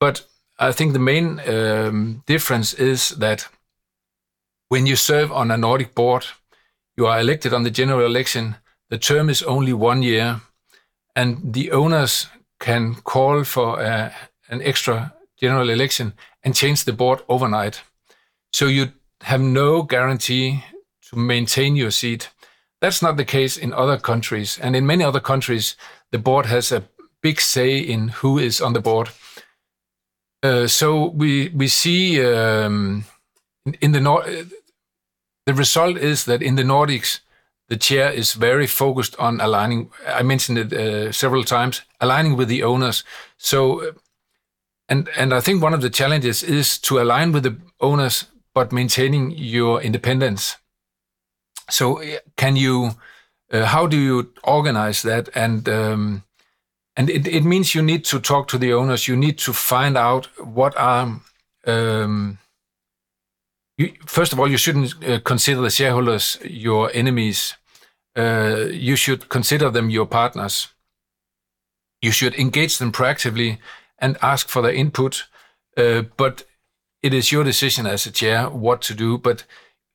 but 0.00 0.26
I 0.58 0.72
think 0.72 0.92
the 0.92 0.98
main 1.12 1.40
um, 1.48 2.24
difference 2.26 2.74
is 2.74 3.10
that 3.18 3.48
when 4.68 4.86
you 4.86 4.96
serve 4.96 5.30
on 5.30 5.52
a 5.52 5.56
Nordic 5.56 5.94
board, 5.94 6.26
you 6.96 7.06
are 7.06 7.20
elected 7.20 7.54
on 7.54 7.62
the 7.62 7.70
general 7.70 8.04
election. 8.04 8.56
The 8.90 8.98
term 8.98 9.30
is 9.30 9.42
only 9.44 9.72
one 9.72 10.02
year, 10.02 10.40
and 11.14 11.54
the 11.54 11.70
owners 11.70 12.26
can 12.58 12.96
call 13.04 13.44
for 13.44 13.78
uh, 13.78 14.10
an 14.48 14.62
extra 14.62 15.12
general 15.40 15.70
election 15.70 16.14
and 16.44 16.54
change 16.54 16.84
the 16.84 16.92
board 16.92 17.22
overnight. 17.28 17.82
So 18.52 18.66
you 18.66 18.92
have 19.22 19.40
no 19.40 19.82
guarantee 19.82 20.64
to 21.10 21.16
maintain 21.16 21.76
your 21.76 21.90
seat. 21.90 22.30
That's 22.80 23.02
not 23.02 23.16
the 23.16 23.24
case 23.24 23.56
in 23.56 23.72
other 23.72 23.98
countries. 23.98 24.58
And 24.58 24.74
in 24.74 24.86
many 24.86 25.04
other 25.04 25.20
countries, 25.20 25.76
the 26.10 26.18
board 26.18 26.46
has 26.46 26.72
a 26.72 26.84
big 27.22 27.40
say 27.40 27.78
in 27.78 28.08
who 28.08 28.38
is 28.38 28.60
on 28.60 28.72
the 28.72 28.80
board. 28.80 29.10
Uh, 30.42 30.66
so 30.66 31.06
we 31.06 31.50
we 31.54 31.68
see 31.68 32.20
um, 32.20 33.04
in, 33.80 33.92
the 33.92 34.00
Nord 34.00 34.50
the 35.46 35.54
result 35.54 35.96
is 35.96 36.24
that 36.24 36.42
in 36.42 36.56
the 36.56 36.64
Nordics 36.64 37.20
the 37.68 37.76
chair 37.76 38.10
is 38.10 38.34
very 38.34 38.66
focused 38.66 39.16
on 39.18 39.40
aligning. 39.40 39.90
I 40.06 40.22
mentioned 40.22 40.58
it 40.58 40.72
uh, 40.72 41.12
several 41.12 41.44
times, 41.44 41.82
aligning 42.00 42.36
with 42.36 42.48
the 42.48 42.64
owners. 42.64 43.04
So 43.38 43.94
and 44.92 45.08
and 45.16 45.32
I 45.32 45.40
think 45.40 45.62
one 45.62 45.74
of 45.74 45.80
the 45.80 45.90
challenges 45.90 46.42
is 46.42 46.78
to 46.80 47.00
align 47.00 47.32
with 47.32 47.44
the 47.44 47.56
owners 47.80 48.26
but 48.54 48.72
maintaining 48.72 49.30
your 49.30 49.80
independence. 49.80 50.56
So 51.70 52.02
can 52.36 52.56
you? 52.56 52.90
Uh, 53.50 53.64
how 53.66 53.86
do 53.86 53.96
you 53.96 54.32
organize 54.42 55.02
that? 55.02 55.28
And 55.34 55.68
um, 55.68 56.22
and 56.96 57.10
it, 57.10 57.26
it 57.26 57.44
means 57.44 57.74
you 57.74 57.82
need 57.82 58.04
to 58.04 58.20
talk 58.20 58.48
to 58.48 58.58
the 58.58 58.72
owners. 58.74 59.08
You 59.08 59.16
need 59.16 59.38
to 59.38 59.52
find 59.52 59.96
out 59.96 60.26
what 60.38 60.76
are. 60.76 61.20
Um, 61.66 62.38
you, 63.78 63.92
first 64.06 64.32
of 64.32 64.40
all, 64.40 64.50
you 64.50 64.58
shouldn't 64.58 64.92
uh, 65.04 65.20
consider 65.20 65.62
the 65.62 65.70
shareholders 65.70 66.38
your 66.44 66.90
enemies. 66.92 67.56
Uh, 68.14 68.66
you 68.70 68.96
should 68.96 69.28
consider 69.28 69.70
them 69.70 69.90
your 69.90 70.06
partners. 70.06 70.68
You 72.02 72.12
should 72.12 72.34
engage 72.34 72.76
them 72.76 72.92
proactively 72.92 73.58
and 74.02 74.18
ask 74.20 74.48
for 74.48 74.60
their 74.62 74.74
input. 74.74 75.24
Uh, 75.76 76.02
but 76.18 76.44
it 77.02 77.14
is 77.14 77.32
your 77.32 77.44
decision 77.44 77.86
as 77.86 78.06
a 78.06 78.10
chair 78.10 78.50
what 78.50 78.82
to 78.82 78.94
do. 78.94 79.16
But 79.16 79.44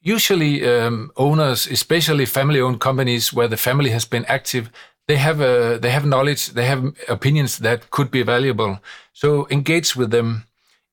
usually, 0.01 0.67
um, 0.67 1.11
owners, 1.15 1.67
especially 1.67 2.25
family-owned 2.25 2.79
companies 2.79 3.33
where 3.33 3.47
the 3.47 3.57
family 3.57 3.91
has 3.91 4.05
been 4.05 4.25
active, 4.25 4.71
they 5.07 5.17
have 5.17 5.39
a, 5.41 5.75
uh, 5.75 5.77
they 5.77 5.91
have 5.91 6.05
knowledge, 6.05 6.47
they 6.47 6.65
have 6.65 6.95
opinions 7.07 7.59
that 7.59 7.89
could 7.91 8.09
be 8.09 8.23
valuable. 8.23 8.79
So 9.13 9.47
engage 9.49 9.95
with 9.95 10.11
them, 10.11 10.45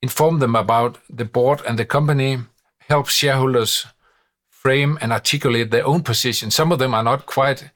inform 0.03 0.39
them 0.39 0.55
about 0.55 0.99
the 1.09 1.25
board 1.25 1.63
and 1.67 1.79
the 1.79 1.85
company, 1.85 2.39
help 2.89 3.09
shareholders 3.09 3.87
frame 4.49 4.99
and 5.01 5.13
articulate 5.13 5.71
their 5.71 5.87
own 5.87 6.03
position. 6.03 6.51
Some 6.51 6.73
of 6.73 6.79
them 6.79 6.95
are 6.95 7.03
not 7.03 7.27
quite 7.27 7.71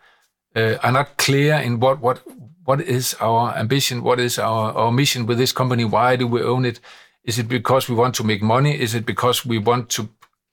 uh, 0.56 0.76
are 0.82 0.92
not 0.92 1.16
clear 1.16 1.54
in 1.54 1.80
what 1.80 2.00
what 2.00 2.22
what 2.68 2.82
is 2.82 3.14
our 3.18 3.56
ambition? 3.56 4.02
What 4.02 4.20
is 4.20 4.38
our, 4.38 4.72
our 4.74 4.92
mission 4.92 5.24
with 5.24 5.38
this 5.38 5.52
company? 5.52 5.86
Why 5.86 6.16
do 6.16 6.26
we 6.26 6.42
own 6.42 6.66
it? 6.66 6.80
Is 7.24 7.38
it 7.38 7.48
because 7.48 7.88
we 7.88 7.94
want 7.94 8.14
to 8.16 8.24
make 8.24 8.42
money? 8.42 8.78
Is 8.78 8.94
it 8.94 9.06
because 9.06 9.46
we 9.46 9.56
want 9.56 9.88
to 9.88 10.10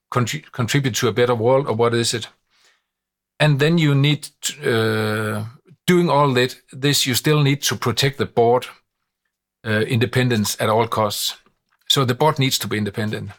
contribute 0.09 0.95
to 0.95 1.09
a 1.09 1.11
better 1.11 1.35
world, 1.35 1.67
or 1.67 1.75
what 1.75 1.93
is 1.93 2.13
it? 2.13 2.29
And 3.37 3.59
then 3.59 3.77
you 3.77 3.93
need, 3.93 4.29
uh, 4.65 5.43
doing 5.85 6.09
all 6.09 6.33
that, 6.35 6.55
this, 6.71 7.05
you 7.05 7.15
still 7.15 7.43
need 7.43 7.61
to 7.63 7.75
protect 7.75 8.17
the 8.17 8.25
board 8.25 8.65
uh, 9.67 9.81
independence 9.81 10.55
at 10.61 10.69
all 10.69 10.87
costs. 10.87 11.35
So 11.89 12.05
the 12.05 12.15
board 12.15 12.39
needs 12.39 12.57
to 12.59 12.67
be 12.67 12.77
independent. 12.77 13.31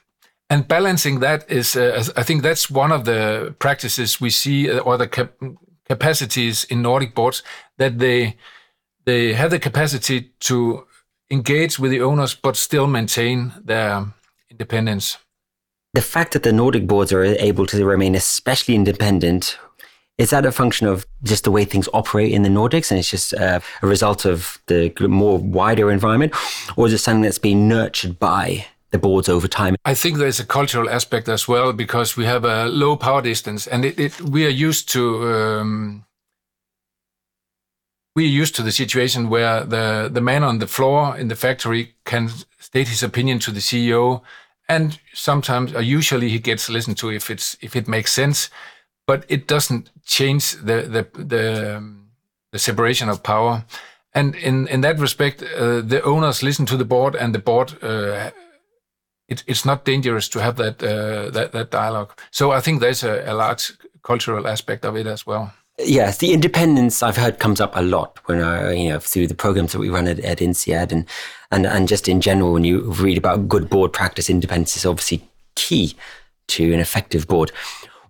And 0.50 0.68
balancing 0.68 1.20
that 1.20 1.50
is, 1.50 1.76
uh, 1.76 2.04
I 2.14 2.22
think 2.22 2.42
that's 2.42 2.70
one 2.70 2.92
of 2.92 3.06
the 3.06 3.54
practices 3.58 4.20
we 4.20 4.28
see, 4.28 4.70
uh, 4.70 4.80
or 4.80 4.98
the 4.98 5.08
cap 5.08 5.32
capacities 5.88 6.64
in 6.64 6.82
Nordic 6.82 7.14
boards, 7.14 7.42
that 7.78 7.98
they 8.00 8.36
they 9.06 9.32
have 9.32 9.50
the 9.50 9.58
capacity 9.58 10.32
to 10.40 10.86
engage 11.30 11.78
with 11.78 11.90
the 11.90 12.02
owners 12.02 12.34
but 12.34 12.56
still 12.56 12.86
maintain 12.86 13.52
their 13.64 14.04
independence. 14.50 15.18
The 15.94 16.02
fact 16.02 16.32
that 16.34 16.42
the 16.42 16.52
Nordic 16.52 16.86
boards 16.86 17.12
are 17.12 17.24
able 17.24 17.66
to 17.66 17.84
remain 17.84 18.14
especially 18.14 18.74
independent 18.74 19.58
is 20.18 20.30
that 20.30 20.46
a 20.46 20.52
function 20.52 20.86
of 20.86 21.06
just 21.22 21.44
the 21.44 21.50
way 21.50 21.64
things 21.64 21.88
operate 21.92 22.32
in 22.32 22.42
the 22.42 22.48
Nordics 22.48 22.90
and 22.90 22.98
it's 22.98 23.10
just 23.10 23.34
uh, 23.34 23.60
a 23.82 23.86
result 23.86 24.24
of 24.24 24.60
the 24.66 24.92
more 25.00 25.38
wider 25.38 25.90
environment? 25.90 26.34
Or 26.76 26.86
is 26.86 26.92
it 26.92 26.98
something 26.98 27.22
that's 27.22 27.38
been 27.38 27.68
nurtured 27.68 28.18
by 28.18 28.66
the 28.90 28.98
boards 28.98 29.28
over 29.28 29.46
time? 29.46 29.76
I 29.84 29.94
think 29.94 30.16
there's 30.18 30.40
a 30.40 30.46
cultural 30.46 30.88
aspect 30.88 31.28
as 31.28 31.46
well 31.46 31.72
because 31.72 32.16
we 32.16 32.24
have 32.24 32.44
a 32.44 32.66
low 32.66 32.96
power 32.96 33.20
distance 33.20 33.66
and 33.66 33.84
it, 33.84 33.98
it, 33.98 34.20
we 34.20 34.46
are 34.46 34.50
used 34.68 34.88
to 34.90 35.28
um, 35.28 36.06
we're 38.16 38.42
used 38.42 38.56
to 38.56 38.62
the 38.62 38.72
situation 38.72 39.28
where 39.28 39.62
the, 39.62 40.08
the 40.10 40.22
man 40.22 40.42
on 40.42 40.58
the 40.58 40.66
floor 40.66 41.16
in 41.16 41.28
the 41.28 41.36
factory 41.36 41.94
can 42.04 42.30
state 42.58 42.88
his 42.88 43.02
opinion 43.02 43.38
to 43.40 43.52
the 43.52 43.60
CEO, 43.60 44.22
and 44.68 44.98
sometimes, 45.12 45.74
or 45.74 45.82
usually, 45.82 46.30
he 46.30 46.38
gets 46.40 46.68
listened 46.68 46.96
to 46.96 47.10
if 47.10 47.30
it's 47.30 47.56
if 47.60 47.76
it 47.76 47.86
makes 47.86 48.12
sense, 48.12 48.50
but 49.06 49.24
it 49.28 49.46
doesn't 49.46 49.90
change 50.04 50.52
the 50.52 50.82
the 50.82 51.24
the, 51.24 51.76
um, 51.76 52.08
the 52.50 52.58
separation 52.58 53.08
of 53.08 53.22
power. 53.22 53.64
And 54.12 54.34
in 54.34 54.66
in 54.66 54.80
that 54.80 54.98
respect, 54.98 55.42
uh, 55.42 55.82
the 55.82 56.02
owners 56.02 56.42
listen 56.42 56.66
to 56.66 56.76
the 56.76 56.84
board, 56.84 57.14
and 57.14 57.32
the 57.32 57.38
board. 57.38 57.80
Uh, 57.80 58.30
it, 59.28 59.44
it's 59.46 59.64
not 59.64 59.84
dangerous 59.84 60.28
to 60.28 60.40
have 60.40 60.56
that 60.56 60.82
uh, 60.82 61.30
that 61.30 61.52
that 61.52 61.70
dialogue. 61.70 62.18
So 62.30 62.50
I 62.50 62.60
think 62.60 62.80
there's 62.80 63.04
a, 63.04 63.22
a 63.26 63.34
large 63.34 63.72
cultural 64.02 64.48
aspect 64.48 64.84
of 64.84 64.96
it 64.96 65.06
as 65.06 65.26
well. 65.26 65.52
Yes, 65.78 66.18
the 66.18 66.32
independence 66.32 67.02
I've 67.02 67.18
heard 67.18 67.38
comes 67.38 67.60
up 67.60 67.76
a 67.76 67.82
lot 67.82 68.18
when 68.24 68.40
I, 68.40 68.72
you 68.72 68.88
know, 68.88 68.98
through 68.98 69.26
the 69.26 69.34
programs 69.34 69.72
that 69.72 69.78
we 69.78 69.90
run 69.90 70.08
at, 70.08 70.18
at 70.20 70.38
INSEAD 70.38 70.90
and, 70.90 71.04
and, 71.50 71.66
and 71.66 71.86
just 71.86 72.08
in 72.08 72.22
general, 72.22 72.52
when 72.52 72.64
you 72.64 72.80
read 72.92 73.18
about 73.18 73.46
good 73.46 73.68
board 73.68 73.92
practice, 73.92 74.30
independence 74.30 74.76
is 74.76 74.86
obviously 74.86 75.28
key 75.54 75.94
to 76.48 76.72
an 76.72 76.80
effective 76.80 77.26
board. 77.26 77.52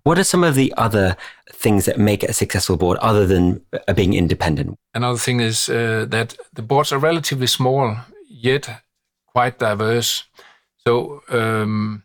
What 0.05 0.19
are 0.19 0.25
some 0.25 0.45
of 0.45 0.55
the 0.55 0.73
other 0.77 1.17
things 1.51 1.87
that 1.87 1.99
make 1.99 2.23
a 2.23 2.33
successful 2.33 2.77
board 2.77 2.99
other 2.99 3.27
than 3.27 3.61
uh, 3.89 3.93
being 3.93 4.15
independent? 4.15 4.79
Another 4.95 5.19
thing 5.19 5.41
is 5.41 5.69
uh, 5.69 6.07
that 6.09 6.37
the 6.53 6.63
boards 6.63 6.93
are 6.93 6.99
relatively 6.99 7.49
small, 7.49 7.97
yet 8.29 8.83
quite 9.27 9.59
diverse. 9.59 10.23
So 10.87 11.23
um, 11.29 12.05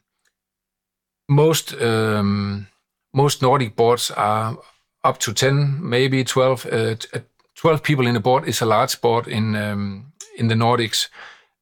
most 1.30 1.80
um, 1.80 2.68
most 3.14 3.42
Nordic 3.42 3.76
boards 3.76 4.10
are 4.12 4.58
up 5.04 5.18
to 5.20 5.34
10, 5.34 5.80
maybe 5.82 6.24
12. 6.24 6.66
Uh, 6.66 6.96
uh 7.14 7.20
12 7.56 7.84
people 7.84 8.08
in 8.08 8.16
a 8.16 8.20
board 8.20 8.48
is 8.48 8.62
a 8.62 8.66
large 8.66 9.00
board 9.02 9.28
in 9.28 9.56
um, 9.56 10.14
in 10.36 10.48
the 10.48 10.56
Nordics, 10.56 11.10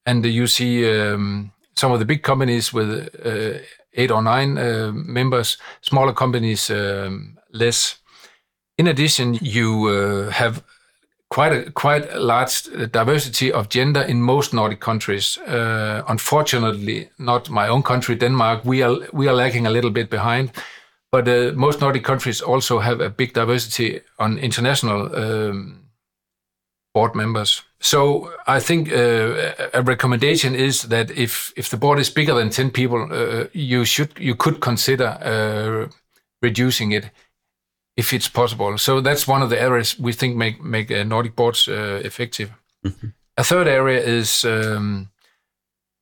and 0.06 0.26
you 0.26 0.48
see 0.48 0.90
um, 0.90 1.52
some 1.76 1.92
of 1.92 2.00
the 2.00 2.06
big 2.06 2.24
companies 2.24 2.74
with 2.74 3.10
uh, 3.26 3.60
eight 3.94 4.12
or 4.12 4.22
nine 4.22 4.58
uh, 4.58 4.92
members, 4.94 5.58
smaller 5.82 6.14
companies 6.14 6.70
um, 6.70 7.38
less. 7.52 8.00
In 8.78 8.88
addition, 8.88 9.38
you 9.42 9.88
uh, 9.88 10.32
have 10.32 10.64
quite 11.30 11.52
a 11.52 11.72
quite 11.72 12.10
a 12.14 12.20
large 12.20 12.64
diversity 12.92 13.52
of 13.52 13.68
gender 13.68 14.02
in 14.02 14.22
most 14.22 14.54
Nordic 14.54 14.80
countries. 14.80 15.38
Uh, 15.40 16.04
unfortunately, 16.08 17.10
not 17.18 17.50
my 17.50 17.68
own 17.68 17.84
country, 17.84 18.16
Denmark. 18.16 18.64
We 18.64 18.84
are 18.84 18.98
we 19.12 19.28
are 19.28 19.36
lagging 19.36 19.68
a 19.68 19.72
little 19.72 19.92
bit 19.92 20.10
behind, 20.10 20.52
but 21.12 21.28
uh, 21.28 21.52
most 21.56 21.82
Nordic 21.82 22.04
countries 22.04 22.42
also 22.42 22.80
have 22.80 23.02
a 23.02 23.10
big 23.10 23.34
diversity 23.34 24.02
on 24.18 24.38
international 24.38 25.16
um, 25.16 25.90
board 26.94 27.16
members. 27.16 27.64
So 27.80 28.32
I 28.48 28.60
think 28.60 28.92
uh, 28.92 29.54
a 29.74 29.82
recommendation 29.82 30.56
is 30.56 30.84
that 30.84 31.12
if 31.12 31.54
if 31.56 31.70
the 31.70 31.78
board 31.78 32.00
is 32.00 32.14
bigger 32.14 32.36
than 32.36 32.50
ten 32.50 32.72
people, 32.72 33.08
uh, 33.12 33.46
you 33.54 33.86
should 33.86 34.20
you 34.20 34.36
could 34.36 34.60
consider 34.60 35.18
uh, 35.22 35.92
reducing 36.42 36.92
it 36.92 37.12
if 37.96 38.14
it's 38.14 38.30
possible. 38.30 38.78
So 38.78 39.02
that's 39.02 39.28
one 39.28 39.44
of 39.44 39.50
the 39.50 39.62
areas 39.62 40.00
we 40.00 40.14
think 40.14 40.36
make 40.36 40.62
make 40.62 40.92
uh, 40.92 41.04
Nordic 41.04 41.36
boards 41.36 41.68
uh, 41.68 42.02
effective. 42.04 42.50
Mm-hmm. 42.86 43.08
A 43.38 43.44
third 43.44 43.68
area 43.68 44.02
is 44.02 44.44
um, 44.44 45.10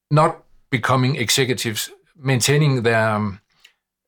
not 0.09 0.43
becoming 0.69 1.15
executives, 1.15 1.91
maintaining 2.15 2.83
their 2.83 3.15
um, 3.15 3.39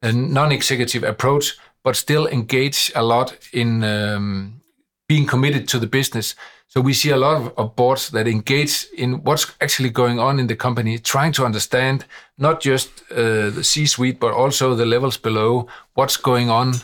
non-executive 0.02 1.04
approach, 1.04 1.58
but 1.84 1.96
still 1.96 2.28
engage 2.28 2.92
a 2.96 3.04
lot 3.04 3.38
in 3.54 3.84
um, 3.84 4.62
being 5.08 5.26
committed 5.26 5.68
to 5.68 5.80
the 5.80 5.88
business. 5.88 6.36
So 6.68 6.82
we 6.82 6.94
see 6.94 7.10
a 7.10 7.18
lot 7.18 7.38
of, 7.42 7.54
of, 7.58 7.76
boards 7.76 8.10
that 8.12 8.28
engage 8.28 8.86
in 8.96 9.24
what's 9.24 9.52
actually 9.60 9.90
going 9.90 10.20
on 10.20 10.40
in 10.40 10.46
the 10.46 10.56
company, 10.56 11.00
trying 11.00 11.32
to 11.34 11.46
understand 11.46 12.06
not 12.38 12.62
just 12.62 12.90
uh, 13.12 13.50
the 13.50 13.64
C-suite, 13.64 14.20
but 14.20 14.34
also 14.34 14.76
the 14.76 14.86
levels 14.86 15.18
below, 15.18 15.68
what's 15.96 16.16
going 16.16 16.52
on 16.52 16.76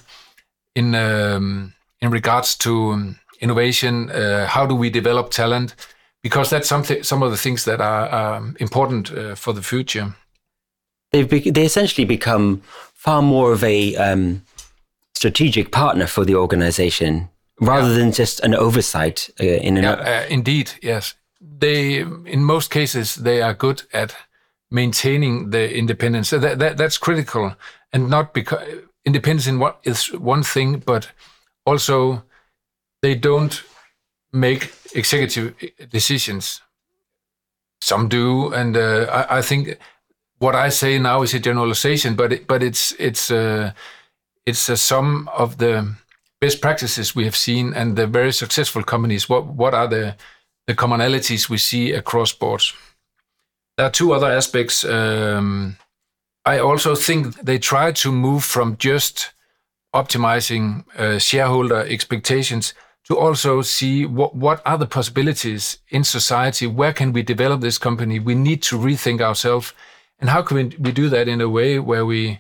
in 0.76 0.96
um, 0.96 1.74
in 2.02 2.10
regards 2.10 2.56
to 2.58 2.92
um, 2.92 3.20
innovation. 3.42 4.10
Uh, 4.10 4.48
how 4.48 4.66
do 4.66 4.76
we 4.76 4.90
develop 4.90 5.30
talent? 5.30 5.76
Because 6.24 6.50
that's 6.50 6.68
something, 6.68 7.04
some 7.04 7.22
of 7.22 7.30
the 7.30 7.38
things 7.38 7.66
that 7.66 7.80
are 7.80 8.38
um, 8.38 8.56
important 8.60 9.12
uh, 9.12 9.36
for 9.36 9.54
the 9.54 9.62
future. 9.62 10.16
They've 11.12 11.30
be- 11.30 11.52
they 11.52 11.66
essentially 11.66 12.06
become 12.06 12.64
far 13.06 13.22
more 13.22 13.52
of 13.52 13.64
a 13.64 13.96
um, 13.98 14.42
strategic 15.14 15.72
partner 15.72 16.08
for 16.08 16.26
the 16.26 16.34
organization 16.36 17.30
rather 17.62 17.92
yeah. 17.92 18.00
than 18.00 18.12
just 18.12 18.40
an 18.40 18.56
oversight 18.56 19.30
uh, 19.40 19.44
in 19.44 19.78
an 19.78 19.84
yeah, 19.84 19.92
uh, 19.92 20.26
indeed 20.28 20.72
yes. 20.82 21.14
They 21.40 22.00
in 22.00 22.44
most 22.44 22.72
cases 22.72 23.16
they 23.16 23.44
are 23.44 23.54
good 23.54 23.84
at 23.94 24.16
maintaining 24.72 25.52
the 25.52 25.72
independence. 25.78 26.32
That, 26.32 26.58
that 26.58 26.78
that's 26.78 26.98
critical 26.98 27.56
and 27.94 28.10
not 28.10 28.34
because 28.34 28.64
independence 29.06 29.46
in 29.46 29.60
what 29.60 29.80
is 29.84 30.12
one 30.12 30.42
thing 30.42 30.80
but 30.80 31.12
also 31.64 32.24
they 33.04 33.14
don't 33.14 33.64
make 34.34 34.74
executive 34.96 35.54
decisions. 35.92 36.62
Some 37.82 38.10
do 38.10 38.52
and 38.52 38.76
uh, 38.76 39.28
I, 39.30 39.38
I, 39.38 39.42
think 39.44 39.78
what 40.40 40.56
i 40.56 40.70
say 40.70 41.00
now 41.00 41.22
is 41.22 41.34
a 41.34 41.40
generalization 41.40 42.16
but 42.16 42.34
it, 42.34 42.48
but 42.48 42.62
it's 42.62 42.94
it's 43.00 43.32
uh, 43.32 43.72
it's 44.46 44.70
a 44.70 44.78
sum 44.78 45.30
of 45.34 45.58
the 45.58 45.96
best 46.46 46.62
practices 46.62 47.16
we 47.16 47.26
have 47.26 47.36
seen 47.36 47.74
and 47.74 47.96
the 47.96 48.08
very 48.08 48.32
successful 48.32 48.84
companies, 48.84 49.28
what, 49.28 49.48
what 49.48 49.74
are 49.74 49.88
the, 49.88 50.16
the 50.68 50.76
commonalities 50.76 51.50
we 51.50 51.58
see 51.58 51.92
across 51.92 52.32
boards? 52.32 52.74
There 53.78 53.88
are 53.88 53.92
two 53.92 54.14
other 54.14 54.32
aspects. 54.32 54.86
Um, 54.86 55.78
I 56.46 56.60
also 56.60 56.96
think 56.96 57.42
they 57.42 57.58
try 57.58 57.92
to 57.94 58.12
move 58.12 58.44
from 58.44 58.78
just 58.78 59.32
optimizing 59.94 60.86
uh, 60.98 61.18
shareholder 61.18 61.80
expectations 61.88 62.74
to 63.06 63.18
also 63.18 63.62
see 63.62 64.06
what, 64.06 64.36
what 64.36 64.62
are 64.66 64.78
the 64.78 64.88
possibilities 64.88 65.80
in 65.90 66.04
society? 66.04 66.68
Where 66.68 66.94
can 66.94 67.14
we 67.14 67.24
develop 67.24 67.62
this 67.62 67.78
company? 67.78 68.20
We 68.20 68.36
need 68.36 68.62
to 68.64 68.78
rethink 68.78 69.22
ourselves. 69.22 69.74
And 70.20 70.30
how 70.30 70.42
can 70.42 70.74
we, 70.80 70.92
do 70.92 71.10
that 71.10 71.28
in 71.28 71.42
a 71.42 71.50
way 71.50 71.80
where 71.80 72.06
we 72.06 72.40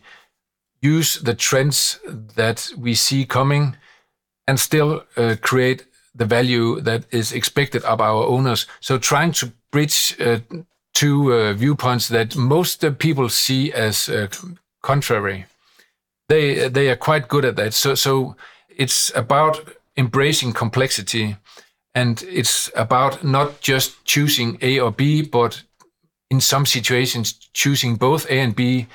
use 0.82 1.20
the 1.20 1.34
trends 1.34 2.00
that 2.36 2.72
we 2.78 2.96
see 2.96 3.26
coming 3.26 3.76
and 4.48 4.60
still 4.60 5.04
uh, 5.18 5.36
create 5.42 5.86
the 6.14 6.26
value 6.26 6.80
that 6.82 7.06
is 7.12 7.34
expected 7.34 7.84
of 7.84 8.00
our 8.00 8.26
owners. 8.26 8.68
So 8.80 8.98
trying 8.98 9.34
to 9.34 9.52
bridge 9.72 10.16
uh, 10.20 10.40
two 10.94 11.34
uh, 11.34 11.54
viewpoints 11.54 12.08
that 12.08 12.36
most 12.36 12.84
people 13.00 13.30
see 13.30 13.74
as 13.74 14.10
uh, 14.10 14.28
contrary. 14.82 15.46
They 16.30 16.70
they 16.70 16.90
are 16.90 16.96
quite 16.96 17.28
good 17.28 17.46
at 17.46 17.56
that. 17.58 17.74
So 17.74 17.96
so 17.96 18.36
it's 18.70 19.12
about 19.16 19.76
embracing 19.98 20.54
complexity, 20.54 21.36
and 21.94 22.24
it's 22.24 22.72
about 22.76 23.24
not 23.24 23.62
just 23.62 24.04
choosing 24.06 24.58
A 24.62 24.80
or 24.80 24.92
B, 24.92 25.22
but 25.22 25.64
in 26.36 26.42
some 26.42 26.66
situations 26.66 27.34
choosing 27.54 27.96
both 27.96 28.30
A 28.30 28.40
and 28.40 28.56
B, 28.56 28.88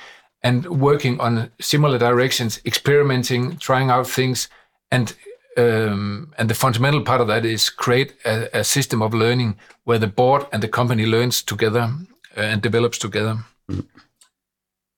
and 0.43 0.65
working 0.65 1.19
on 1.19 1.51
similar 1.59 1.97
directions, 1.97 2.61
experimenting, 2.65 3.57
trying 3.57 3.89
out 3.89 4.07
things, 4.07 4.49
and 4.91 5.13
um, 5.57 6.33
and 6.37 6.49
the 6.49 6.55
fundamental 6.55 7.01
part 7.01 7.21
of 7.21 7.27
that 7.27 7.45
is 7.45 7.69
create 7.69 8.13
a, 8.25 8.59
a, 8.59 8.63
system 8.63 9.01
of 9.01 9.13
learning 9.13 9.57
where 9.83 9.99
the 9.99 10.07
board 10.07 10.45
and 10.53 10.63
the 10.63 10.69
company 10.69 11.05
learns 11.05 11.43
together 11.43 11.91
uh, 12.37 12.41
and 12.41 12.61
develops 12.61 12.97
together. 12.97 13.35
Mm. 13.69 13.85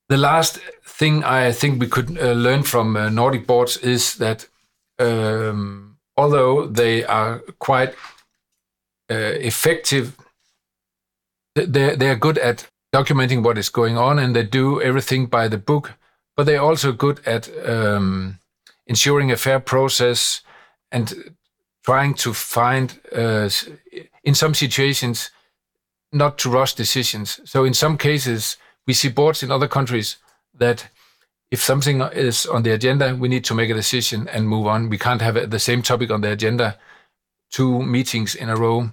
The 0.08 0.16
last 0.16 0.60
thing 0.84 1.24
I 1.24 1.50
think 1.50 1.80
we 1.80 1.88
could 1.88 2.16
uh, 2.16 2.32
learn 2.32 2.62
from 2.62 2.96
uh, 2.96 3.08
Nordic 3.08 3.46
boards 3.48 3.76
is 3.78 4.14
that 4.18 4.46
um, 5.00 5.96
although 6.16 6.66
they 6.68 7.04
are 7.04 7.42
quite 7.58 7.94
uh, 9.10 9.34
effective, 9.40 10.16
they 11.54 11.96
they 11.96 12.08
are 12.08 12.16
good 12.16 12.38
at 12.38 12.68
documenting 12.94 13.42
what 13.42 13.58
is 13.58 13.68
going 13.68 13.98
on 13.98 14.18
and 14.18 14.34
they 14.34 14.44
do 14.44 14.80
everything 14.80 15.26
by 15.26 15.48
the 15.48 15.58
book, 15.58 15.94
but 16.36 16.46
they're 16.46 16.62
also 16.62 16.92
good 16.92 17.20
at 17.26 17.50
um, 17.66 18.38
ensuring 18.86 19.32
a 19.32 19.36
fair 19.36 19.60
process 19.60 20.42
and 20.92 21.34
trying 21.84 22.14
to 22.14 22.32
find, 22.32 23.00
uh, 23.12 23.48
in 24.22 24.34
some 24.34 24.54
situations, 24.54 25.30
not 26.12 26.38
to 26.38 26.48
rush 26.48 26.74
decisions. 26.74 27.40
So 27.44 27.64
in 27.64 27.74
some 27.74 27.98
cases, 27.98 28.56
we 28.86 28.94
see 28.94 29.08
boards 29.08 29.42
in 29.42 29.50
other 29.50 29.68
countries 29.68 30.16
that 30.54 30.88
if 31.50 31.60
something 31.60 32.00
is 32.12 32.46
on 32.46 32.62
the 32.62 32.72
agenda, 32.72 33.14
we 33.14 33.28
need 33.28 33.44
to 33.44 33.54
make 33.54 33.70
a 33.70 33.74
decision 33.74 34.28
and 34.28 34.48
move 34.48 34.66
on. 34.66 34.88
We 34.88 34.98
can't 34.98 35.20
have 35.20 35.50
the 35.50 35.58
same 35.58 35.82
topic 35.82 36.10
on 36.10 36.20
the 36.20 36.30
agenda 36.30 36.78
two 37.54 37.82
meetings 37.82 38.34
in 38.34 38.48
a 38.48 38.56
row. 38.56 38.90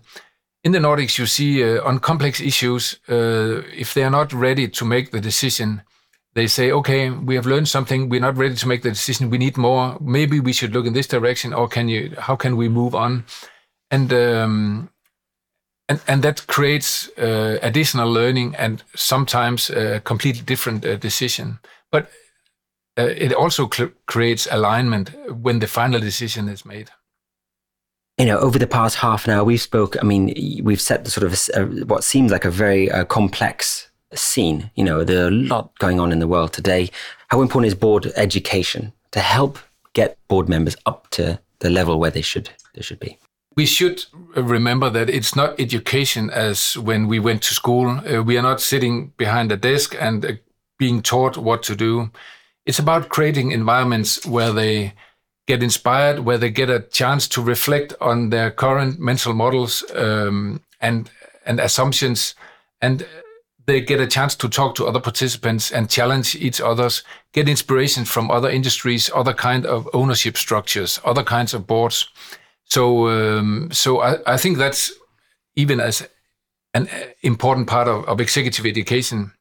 In 0.63 0.73
the 0.73 0.79
Nordics, 0.79 1.17
you 1.17 1.25
see 1.25 1.63
uh, 1.63 1.83
on 1.83 1.99
complex 1.99 2.39
issues, 2.39 2.99
uh, 3.09 3.63
if 3.73 3.93
they 3.93 4.03
are 4.03 4.11
not 4.11 4.31
ready 4.31 4.67
to 4.67 4.85
make 4.85 5.09
the 5.09 5.19
decision, 5.19 5.81
they 6.33 6.47
say, 6.47 6.71
okay, 6.71 7.09
we 7.09 7.35
have 7.35 7.47
learned 7.47 7.67
something. 7.67 8.09
We're 8.09 8.21
not 8.21 8.37
ready 8.37 8.55
to 8.55 8.67
make 8.67 8.83
the 8.83 8.89
decision. 8.89 9.31
We 9.31 9.39
need 9.39 9.57
more. 9.57 9.97
Maybe 9.99 10.39
we 10.39 10.53
should 10.53 10.73
look 10.73 10.85
in 10.85 10.93
this 10.93 11.07
direction, 11.07 11.53
or 11.53 11.67
can 11.67 11.89
you? 11.89 12.13
How 12.17 12.35
can 12.35 12.57
we 12.57 12.69
move 12.69 12.93
on? 12.93 13.25
And 13.89 14.13
um, 14.13 14.89
and 15.89 15.99
and 16.07 16.23
that 16.23 16.45
creates 16.47 17.09
uh, 17.17 17.57
additional 17.61 18.11
learning 18.11 18.55
and 18.55 18.83
sometimes 18.95 19.69
a 19.71 19.99
completely 19.99 20.43
different 20.43 20.85
uh, 20.85 20.95
decision. 20.95 21.59
But 21.91 22.11
uh, 22.97 23.07
it 23.17 23.33
also 23.33 23.67
creates 24.05 24.47
alignment 24.51 25.11
when 25.41 25.59
the 25.59 25.67
final 25.67 25.99
decision 25.99 26.47
is 26.47 26.65
made 26.65 26.91
you 28.21 28.27
know, 28.27 28.37
over 28.37 28.59
the 28.59 28.67
past 28.67 28.97
half 28.97 29.25
an 29.25 29.33
hour, 29.33 29.43
we've 29.43 29.59
spoke. 29.59 29.97
I 29.99 30.05
mean, 30.05 30.31
we've 30.63 30.79
set 30.79 31.05
the 31.05 31.09
sort 31.09 31.25
of 31.25 31.33
a, 31.55 31.85
what 31.85 32.03
seems 32.03 32.31
like 32.31 32.45
a 32.45 32.51
very 32.51 32.91
uh, 32.91 33.03
complex 33.05 33.89
scene. 34.13 34.69
You 34.75 34.83
know, 34.83 35.03
there's 35.03 35.29
a 35.29 35.31
lot 35.31 35.75
going 35.79 35.99
on 35.99 36.11
in 36.11 36.19
the 36.19 36.27
world 36.27 36.53
today. 36.53 36.91
How 37.29 37.41
important 37.41 37.69
is 37.69 37.73
board 37.73 38.11
education 38.15 38.93
to 39.09 39.21
help 39.21 39.57
get 39.93 40.19
board 40.27 40.47
members 40.47 40.75
up 40.85 41.09
to 41.11 41.39
the 41.61 41.71
level 41.71 41.99
where 41.99 42.11
they 42.11 42.21
should 42.21 42.51
they 42.75 42.83
should 42.83 42.99
be? 42.99 43.17
We 43.55 43.65
should 43.65 44.05
remember 44.35 44.91
that 44.91 45.09
it's 45.09 45.35
not 45.35 45.59
education 45.59 46.29
as 46.29 46.77
when 46.77 47.07
we 47.07 47.17
went 47.17 47.41
to 47.43 47.55
school. 47.55 47.87
Uh, 47.89 48.21
we 48.21 48.37
are 48.37 48.43
not 48.43 48.61
sitting 48.61 49.13
behind 49.17 49.51
a 49.51 49.57
desk 49.57 49.95
and 49.99 50.23
uh, 50.23 50.33
being 50.77 51.01
taught 51.01 51.37
what 51.37 51.63
to 51.63 51.75
do. 51.75 52.11
It's 52.67 52.77
about 52.77 53.09
creating 53.09 53.51
environments 53.51 54.23
where 54.27 54.53
they 54.53 54.93
get 55.51 55.63
inspired, 55.63 56.19
where 56.19 56.37
they 56.37 56.49
get 56.49 56.69
a 56.69 56.79
chance 56.79 57.27
to 57.27 57.41
reflect 57.41 57.93
on 57.99 58.29
their 58.29 58.49
current 58.51 58.99
mental 58.99 59.33
models 59.33 59.83
um, 59.95 60.61
and 60.79 61.09
and 61.45 61.59
assumptions, 61.59 62.35
and 62.81 63.05
they 63.65 63.81
get 63.81 63.99
a 63.99 64.07
chance 64.07 64.35
to 64.35 64.47
talk 64.47 64.75
to 64.75 64.87
other 64.87 65.01
participants 65.01 65.71
and 65.71 65.89
challenge 65.89 66.35
each 66.35 66.61
other's, 66.61 67.03
get 67.33 67.49
inspiration 67.49 68.05
from 68.05 68.31
other 68.31 68.49
industries, 68.49 69.11
other 69.13 69.33
kind 69.33 69.65
of 69.65 69.89
ownership 69.93 70.37
structures, 70.37 70.99
other 71.03 71.23
kinds 71.23 71.53
of 71.53 71.67
boards. 71.67 72.09
So, 72.65 73.07
um, 73.07 73.69
so 73.71 73.99
I, 74.01 74.33
I, 74.33 74.37
think 74.37 74.57
that's 74.57 74.91
even 75.55 75.79
as 75.79 76.07
an 76.73 76.87
important 77.21 77.67
part 77.67 77.87
of, 77.87 78.05
of, 78.05 78.21
executive 78.21 78.65
education 78.65 79.31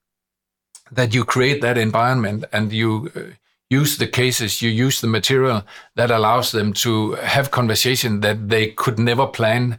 that 0.91 1.15
you 1.15 1.25
create 1.25 1.61
that 1.61 1.79
environment 1.79 2.45
and 2.53 2.73
you 2.73 3.11
uh, 3.15 3.21
use 3.71 3.97
the 3.97 4.07
cases, 4.07 4.61
you 4.61 4.69
use 4.69 5.01
the 5.01 5.07
material 5.07 5.63
that 5.95 6.11
allows 6.11 6.51
them 6.51 6.73
to 6.73 7.13
have 7.13 7.51
conversation 7.51 8.21
that 8.21 8.49
they 8.49 8.69
could 8.73 8.99
never 8.99 9.27
plan. 9.27 9.79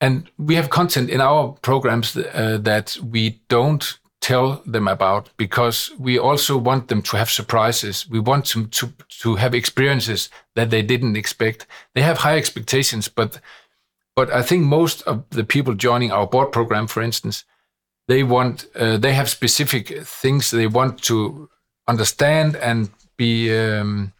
And 0.00 0.30
we 0.38 0.54
have 0.56 0.68
content 0.68 1.08
in 1.08 1.20
our 1.22 1.56
programs 1.62 2.14
uh, 2.16 2.58
that 2.60 2.98
we 3.02 3.40
don't 3.48 3.98
tell 4.20 4.62
them 4.66 4.88
about 4.88 5.30
because 5.36 5.90
we 5.98 6.18
also 6.18 6.58
want 6.58 6.88
them 6.88 7.00
to 7.00 7.16
have 7.16 7.30
surprises. 7.30 8.06
We 8.10 8.20
want 8.20 8.46
them 8.52 8.68
to, 8.68 8.92
to 9.22 9.36
have 9.36 9.54
experiences 9.54 10.28
that 10.54 10.70
they 10.70 10.82
didn't 10.82 11.16
expect. 11.16 11.66
They 11.94 12.02
have 12.02 12.18
high 12.18 12.36
expectations, 12.36 13.08
but 13.08 13.40
but 14.16 14.30
I 14.32 14.42
think 14.42 14.64
most 14.64 15.02
of 15.02 15.28
the 15.28 15.44
people 15.44 15.74
joining 15.74 16.10
our 16.10 16.26
board 16.26 16.50
program, 16.50 16.86
for 16.86 17.02
instance, 17.02 17.44
they 18.08 18.22
want 18.22 18.66
uh, 18.74 18.96
they 18.96 19.12
have 19.12 19.28
specific 19.28 19.88
things 20.04 20.50
they 20.50 20.66
want 20.66 21.02
to 21.02 21.50
understand 21.86 22.56
and 22.56 22.88
be 23.16 23.56
um, 23.56 24.12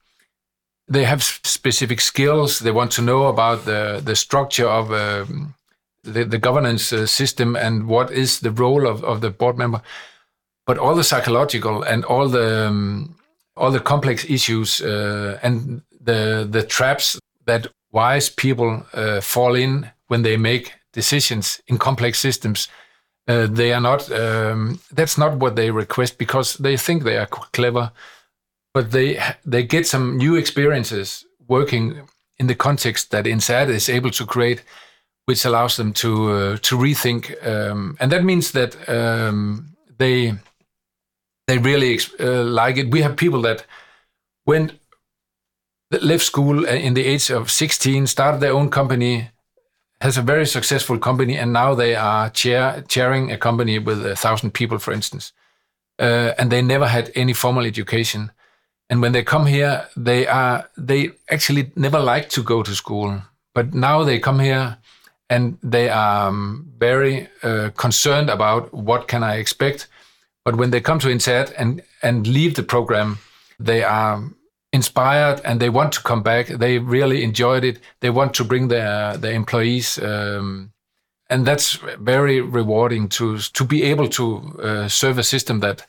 they 0.88 1.04
have 1.04 1.22
specific 1.22 2.00
skills 2.00 2.58
they 2.60 2.70
want 2.70 2.92
to 2.92 3.02
know 3.02 3.26
about 3.26 3.64
the 3.64 4.00
the 4.04 4.16
structure 4.16 4.68
of 4.68 4.92
um, 4.92 5.54
the, 6.04 6.24
the 6.24 6.38
governance 6.38 6.92
uh, 6.92 7.06
system 7.06 7.56
and 7.56 7.88
what 7.88 8.10
is 8.12 8.40
the 8.40 8.52
role 8.52 8.86
of, 8.86 9.02
of 9.04 9.20
the 9.20 9.30
board 9.30 9.58
member 9.58 9.82
but 10.66 10.78
all 10.78 10.94
the 10.94 11.04
psychological 11.04 11.82
and 11.82 12.04
all 12.04 12.28
the 12.28 12.66
um, 12.66 13.16
all 13.56 13.70
the 13.70 13.80
complex 13.80 14.24
issues 14.28 14.80
uh, 14.80 15.38
and 15.42 15.82
the 16.00 16.46
the 16.50 16.62
traps 16.62 17.18
that 17.46 17.66
wise 17.90 18.28
people 18.28 18.86
uh, 18.92 19.20
fall 19.20 19.54
in 19.54 19.90
when 20.08 20.22
they 20.22 20.36
make 20.36 20.72
decisions 20.92 21.60
in 21.66 21.78
complex 21.78 22.18
systems 22.18 22.68
uh, 23.28 23.46
they 23.46 23.72
are 23.72 23.80
not. 23.80 24.10
Um, 24.12 24.78
that's 24.92 25.18
not 25.18 25.38
what 25.38 25.56
they 25.56 25.70
request 25.70 26.18
because 26.18 26.54
they 26.58 26.76
think 26.76 27.02
they 27.02 27.16
are 27.16 27.26
clever, 27.26 27.90
but 28.76 28.90
they 28.90 29.18
they 29.52 29.62
get 29.62 29.86
some 29.86 30.18
new 30.18 30.36
experiences 30.36 31.24
working 31.48 32.06
in 32.38 32.46
the 32.46 32.54
context 32.54 33.10
that 33.10 33.26
INSEAD 33.26 33.70
is 33.70 33.88
able 33.88 34.10
to 34.10 34.26
create, 34.26 34.62
which 35.24 35.46
allows 35.46 35.76
them 35.76 35.92
to 35.92 36.10
uh, 36.30 36.56
to 36.60 36.76
rethink, 36.76 37.22
um, 37.46 37.96
and 37.98 38.12
that 38.12 38.22
means 38.22 38.50
that 38.50 38.76
um, 38.86 39.76
they 39.98 40.34
they 41.46 41.56
really 41.56 41.98
uh, 42.20 42.44
like 42.44 42.76
it. 42.76 42.90
We 42.90 43.00
have 43.02 43.16
people 43.16 43.40
that 43.42 43.64
went 44.44 44.72
left 45.90 46.24
school 46.24 46.66
in 46.66 46.94
the 46.94 47.06
age 47.06 47.30
of 47.30 47.50
16, 47.50 48.06
started 48.06 48.40
their 48.40 48.52
own 48.52 48.68
company, 48.68 49.30
has 50.02 50.18
a 50.18 50.22
very 50.22 50.46
successful 50.46 50.98
company, 50.98 51.38
and 51.38 51.50
now 51.50 51.74
they 51.74 51.94
are 51.94 52.28
chair, 52.28 52.84
chairing 52.88 53.32
a 53.32 53.38
company 53.38 53.78
with 53.78 54.04
a 54.04 54.16
thousand 54.16 54.50
people, 54.50 54.78
for 54.78 54.92
instance. 54.92 55.32
Uh, 55.98 56.32
and 56.38 56.50
they 56.50 56.60
never 56.60 56.86
had 56.86 57.10
any 57.14 57.32
formal 57.32 57.64
education. 57.64 58.30
And 58.88 59.02
when 59.02 59.12
they 59.12 59.24
come 59.24 59.46
here, 59.46 59.88
they 59.96 60.26
are 60.26 60.68
they 60.76 61.10
actually 61.28 61.72
never 61.74 61.98
like 61.98 62.28
to 62.30 62.42
go 62.42 62.62
to 62.62 62.74
school, 62.74 63.22
but 63.54 63.74
now 63.74 64.04
they 64.04 64.18
come 64.18 64.38
here 64.38 64.78
and 65.28 65.58
they 65.62 65.88
are 65.88 66.28
um, 66.28 66.70
very 66.78 67.28
uh, 67.42 67.70
concerned 67.76 68.30
about 68.30 68.72
what 68.72 69.08
can 69.08 69.24
I 69.24 69.36
expect. 69.36 69.88
But 70.44 70.56
when 70.56 70.70
they 70.70 70.80
come 70.80 71.00
to 71.00 71.08
INSEAD 71.08 71.52
and 71.58 71.82
and 72.02 72.26
leave 72.26 72.54
the 72.54 72.62
program, 72.62 73.18
they 73.58 73.82
are 73.82 74.22
inspired 74.72 75.40
and 75.44 75.58
they 75.58 75.70
want 75.70 75.92
to 75.92 76.02
come 76.02 76.22
back. 76.22 76.46
They 76.46 76.78
really 76.78 77.24
enjoyed 77.24 77.64
it. 77.64 77.80
They 78.00 78.10
want 78.10 78.34
to 78.34 78.44
bring 78.44 78.68
their 78.68 79.16
their 79.16 79.32
employees, 79.32 79.98
um, 79.98 80.72
and 81.28 81.44
that's 81.44 81.72
very 81.98 82.40
rewarding 82.40 83.08
to 83.08 83.38
to 83.38 83.64
be 83.64 83.82
able 83.82 84.08
to 84.08 84.58
uh, 84.62 84.88
serve 84.88 85.18
a 85.18 85.24
system 85.24 85.60
that 85.60 85.86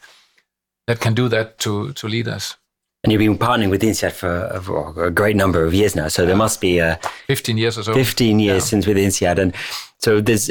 that 0.87 0.99
can 0.99 1.13
do 1.13 1.29
that 1.29 1.59
to 1.59 1.93
to 1.93 2.07
lead 2.07 2.27
us. 2.27 2.57
And 3.03 3.11
you've 3.11 3.19
been 3.19 3.37
partnering 3.37 3.69
with 3.69 3.83
INSEAD 3.83 4.11
for, 4.11 4.59
for 4.61 5.05
a 5.05 5.11
great 5.11 5.35
number 5.35 5.63
of 5.63 5.73
years 5.73 5.95
now, 5.95 6.07
so 6.07 6.25
there 6.25 6.35
must 6.35 6.59
be 6.59 6.81
uh, 6.81 6.97
15 7.27 7.57
years 7.57 7.77
or 7.77 7.83
so. 7.83 7.93
15 7.93 8.39
years 8.39 8.63
yeah. 8.63 8.69
since 8.69 8.87
with 8.87 8.97
INSEAD, 8.97 9.39
and 9.39 9.55
so 9.99 10.19
there's 10.19 10.49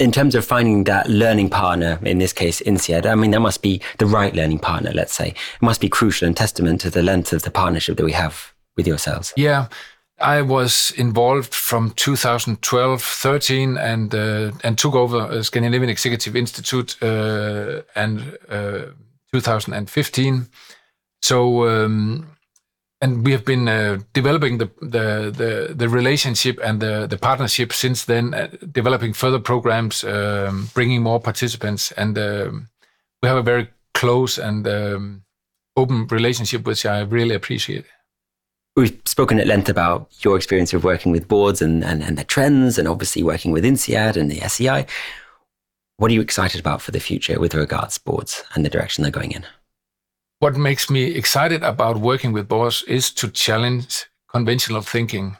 in 0.00 0.10
terms 0.10 0.34
of 0.34 0.44
finding 0.44 0.84
that 0.84 1.08
learning 1.08 1.48
partner, 1.48 1.98
in 2.02 2.18
this 2.18 2.32
case, 2.32 2.60
INSEAD, 2.60 3.06
I 3.06 3.14
mean, 3.14 3.30
that 3.30 3.40
must 3.40 3.62
be 3.62 3.80
the 3.98 4.06
right 4.06 4.34
learning 4.34 4.58
partner, 4.58 4.90
let's 4.92 5.14
say. 5.14 5.28
It 5.28 5.62
must 5.62 5.80
be 5.80 5.88
crucial 5.88 6.26
and 6.26 6.36
testament 6.36 6.80
to 6.80 6.90
the 6.90 7.02
length 7.02 7.32
of 7.32 7.42
the 7.42 7.50
partnership 7.50 7.96
that 7.98 8.04
we 8.04 8.12
have 8.12 8.52
with 8.76 8.86
yourselves. 8.86 9.32
Yeah. 9.36 9.68
I 10.20 10.42
was 10.42 10.92
involved 10.96 11.54
from 11.54 11.90
2012, 11.90 13.02
13, 13.02 13.76
and 13.76 14.14
uh, 14.14 14.52
and 14.62 14.78
took 14.78 14.94
over 14.94 15.42
Scandinavian 15.42 15.90
Executive 15.90 16.36
Institute 16.36 16.96
uh, 17.02 17.82
and 17.96 18.38
uh, 18.48 18.86
2015. 19.32 20.48
So 21.24 21.66
um, 21.66 22.26
and 23.00 23.24
we 23.24 23.32
have 23.32 23.46
been 23.46 23.66
uh, 23.66 24.00
developing 24.12 24.58
the, 24.58 24.70
the, 24.82 25.32
the 25.40 25.74
the 25.74 25.88
relationship 25.88 26.60
and 26.62 26.80
the 26.80 27.06
the 27.06 27.16
partnership 27.16 27.72
since 27.72 28.04
then, 28.04 28.34
uh, 28.34 28.48
developing 28.72 29.14
further 29.14 29.38
programs, 29.38 30.04
um, 30.04 30.68
bringing 30.74 31.02
more 31.02 31.20
participants, 31.20 31.92
and 31.92 32.18
um, 32.18 32.68
we 33.22 33.28
have 33.28 33.38
a 33.38 33.42
very 33.42 33.68
close 33.94 34.36
and 34.36 34.68
um, 34.68 35.24
open 35.78 36.06
relationship, 36.08 36.66
which 36.66 36.84
I 36.84 37.00
really 37.00 37.34
appreciate. 37.34 37.86
We've 38.76 39.00
spoken 39.06 39.40
at 39.40 39.46
length 39.46 39.70
about 39.70 40.08
your 40.20 40.36
experience 40.36 40.74
of 40.74 40.84
working 40.84 41.10
with 41.10 41.26
boards 41.26 41.62
and, 41.62 41.82
and, 41.82 42.02
and 42.02 42.18
the 42.18 42.24
trends, 42.24 42.76
and 42.78 42.86
obviously 42.86 43.22
working 43.22 43.50
with 43.50 43.64
INSEAD 43.64 44.16
and 44.16 44.30
the 44.30 44.40
SEI. 44.46 44.84
What 45.96 46.10
are 46.10 46.14
you 46.14 46.20
excited 46.20 46.60
about 46.60 46.82
for 46.82 46.90
the 46.90 47.00
future 47.00 47.40
with 47.40 47.54
regards 47.54 47.96
boards 47.96 48.42
and 48.54 48.62
the 48.62 48.70
direction 48.70 49.02
they're 49.02 49.20
going 49.20 49.32
in? 49.32 49.46
What 50.44 50.56
makes 50.56 50.90
me 50.90 51.04
excited 51.04 51.62
about 51.62 51.96
working 51.96 52.34
with 52.34 52.48
boards 52.48 52.82
is 52.86 53.10
to 53.14 53.30
challenge 53.30 54.04
conventional 54.28 54.82
thinking. 54.82 55.36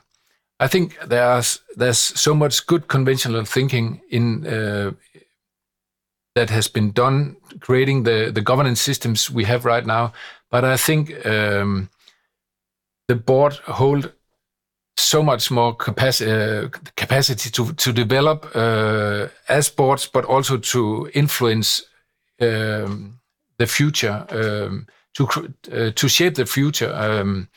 I 0.59 0.67
think 0.67 0.99
there's 1.07 1.61
there's 1.77 1.99
so 1.99 2.35
much 2.35 2.67
good 2.67 2.88
conventional 2.88 3.45
thinking 3.45 4.01
in 4.09 4.47
uh, 4.47 4.93
that 6.35 6.51
has 6.51 6.69
been 6.69 6.93
done 6.93 7.37
creating 7.61 8.05
the 8.05 8.33
the 8.33 8.40
governance 8.40 8.81
systems 8.81 9.31
we 9.31 9.45
have 9.45 9.67
right 9.67 9.87
now. 9.87 10.12
But 10.51 10.64
I 10.64 10.79
think 10.79 11.11
um, 11.27 11.90
the 13.09 13.17
board 13.17 13.53
hold 13.67 14.12
so 14.97 15.23
much 15.23 15.51
more 15.51 15.77
capacity 15.77 16.33
uh, 16.33 16.69
capacity 16.97 17.51
to 17.51 17.73
to 17.75 17.93
develop 17.93 18.47
uh, 18.55 19.29
as 19.49 19.69
boards, 19.71 20.11
but 20.12 20.25
also 20.25 20.59
to 20.59 21.11
influence. 21.14 21.85
Um, 22.40 23.21
the 23.59 23.67
future, 23.67 24.27
um, 24.31 24.87
to 25.14 25.29
uh, 25.73 25.90
to 25.95 26.09
shape 26.09 26.35
the 26.35 26.47
future, 26.47 26.93
um, 26.95 27.49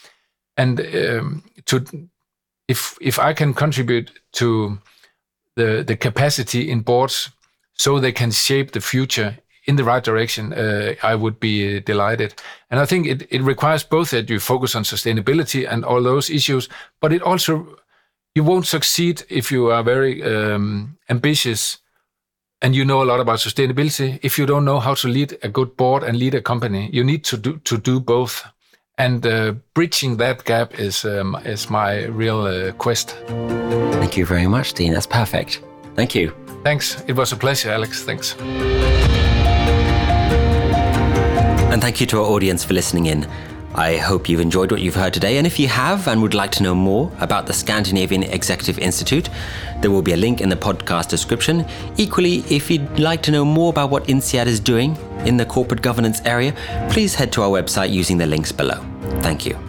and 0.56 0.80
um, 0.80 1.44
to 1.66 1.84
if 2.68 2.98
if 3.02 3.20
I 3.20 3.34
can 3.34 3.54
contribute 3.54 4.12
to 4.34 4.80
the 5.56 5.84
the 5.84 5.98
capacity 5.98 6.70
in 6.70 6.82
boards 6.82 7.32
so 7.74 8.00
they 8.00 8.12
can 8.12 8.32
shape 8.32 8.72
the 8.72 8.82
future 8.82 9.38
in 9.66 9.76
the 9.76 9.84
right 9.84 10.04
direction, 10.04 10.54
uh, 10.54 10.94
I 11.04 11.16
would 11.16 11.40
be 11.40 11.82
delighted. 11.82 12.34
And 12.72 12.80
I 12.80 12.86
think 12.86 13.06
it, 13.06 13.28
it 13.30 13.42
requires 13.42 13.84
both 13.84 14.12
that 14.12 14.30
you 14.30 14.40
focus 14.40 14.76
on 14.76 14.84
sustainability 14.84 15.68
and 15.70 15.84
all 15.84 16.02
those 16.02 16.30
issues, 16.30 16.70
but 17.02 17.12
it 17.12 17.22
also 17.22 17.78
you 18.34 18.44
won't 18.44 18.66
succeed 18.66 19.24
if 19.30 19.52
you 19.52 19.72
are 19.72 19.84
very 19.84 20.24
um, 20.24 20.98
ambitious 21.10 21.80
and 22.62 22.76
you 22.76 22.84
know 22.84 23.02
a 23.04 23.06
lot 23.06 23.20
about 23.20 23.40
sustainability. 23.40 24.20
If 24.24 24.38
you 24.38 24.46
don't 24.46 24.66
know 24.66 24.80
how 24.80 24.94
to 24.96 25.08
lead 25.08 25.38
a 25.44 25.50
good 25.50 25.76
board 25.78 26.04
and 26.04 26.18
lead 26.18 26.36
a 26.36 26.42
company 26.42 26.90
you 26.92 27.04
need 27.04 27.24
to 27.26 27.38
do 27.38 27.58
to 27.64 27.78
do 27.78 28.00
both. 28.00 28.44
And 29.00 29.26
uh, 29.28 29.54
bridging 29.76 30.18
that 30.18 30.44
gap 30.44 30.80
is 30.80 31.06
um, 31.06 31.36
is 31.46 31.70
my 31.70 32.06
real 32.06 32.42
uh, 32.42 32.72
quest. 32.74 33.16
Thank 33.92 34.18
you 34.18 34.26
very 34.26 34.48
much 34.48 34.70
Steen. 34.70 34.94
That's 34.94 35.08
perfect. 35.08 35.62
Thank 35.96 36.16
you. 36.16 36.34
Thanks. 36.64 37.04
It 37.08 37.14
was 37.16 37.32
a 37.32 37.36
pleasure 37.36 37.72
alex. 37.72 38.04
Thanks. 38.04 38.36
And 41.72 41.82
thank 41.82 42.02
you 42.02 42.08
to 42.08 42.18
our 42.18 42.26
audience 42.26 42.64
for 42.64 42.74
listening 42.74 43.06
in 43.06 43.28
I 43.78 43.98
hope 43.98 44.28
you've 44.28 44.40
enjoyed 44.40 44.72
what 44.72 44.82
you've 44.82 44.96
heard 44.96 45.14
today, 45.14 45.38
and 45.38 45.46
if 45.46 45.60
you 45.60 45.68
have 45.68 46.08
and 46.08 46.20
would 46.24 46.34
like 46.34 46.52
to 46.54 46.64
know 46.64 46.74
more 46.74 47.12
about 47.20 47.46
the 47.46 47.54
Scandinavian 47.54 48.24
Executive 48.24 48.80
Institute, 48.80 49.30
there 49.82 49.92
will 49.92 50.02
be 50.02 50.14
a 50.14 50.18
link 50.18 50.42
in 50.42 50.50
the 50.50 50.56
podcast 50.56 51.10
description. 51.10 51.64
Equally, 51.96 52.38
if 52.50 52.72
you'd 52.72 53.00
like 53.00 53.22
to 53.22 53.32
know 53.32 53.46
more 53.46 53.70
about 53.70 53.92
what 53.92 54.06
INSEAD 54.06 54.48
is 54.48 54.60
doing 54.60 54.98
in 55.28 55.38
the 55.38 55.46
corporate 55.46 55.84
governance 55.84 56.24
area, 56.26 56.56
please 56.90 57.14
head 57.14 57.32
to 57.34 57.44
our 57.44 57.50
website 57.50 57.92
using 57.92 58.18
the 58.18 58.26
links 58.26 58.52
below. 58.52 58.84
Thank 59.22 59.46
you. 59.46 59.67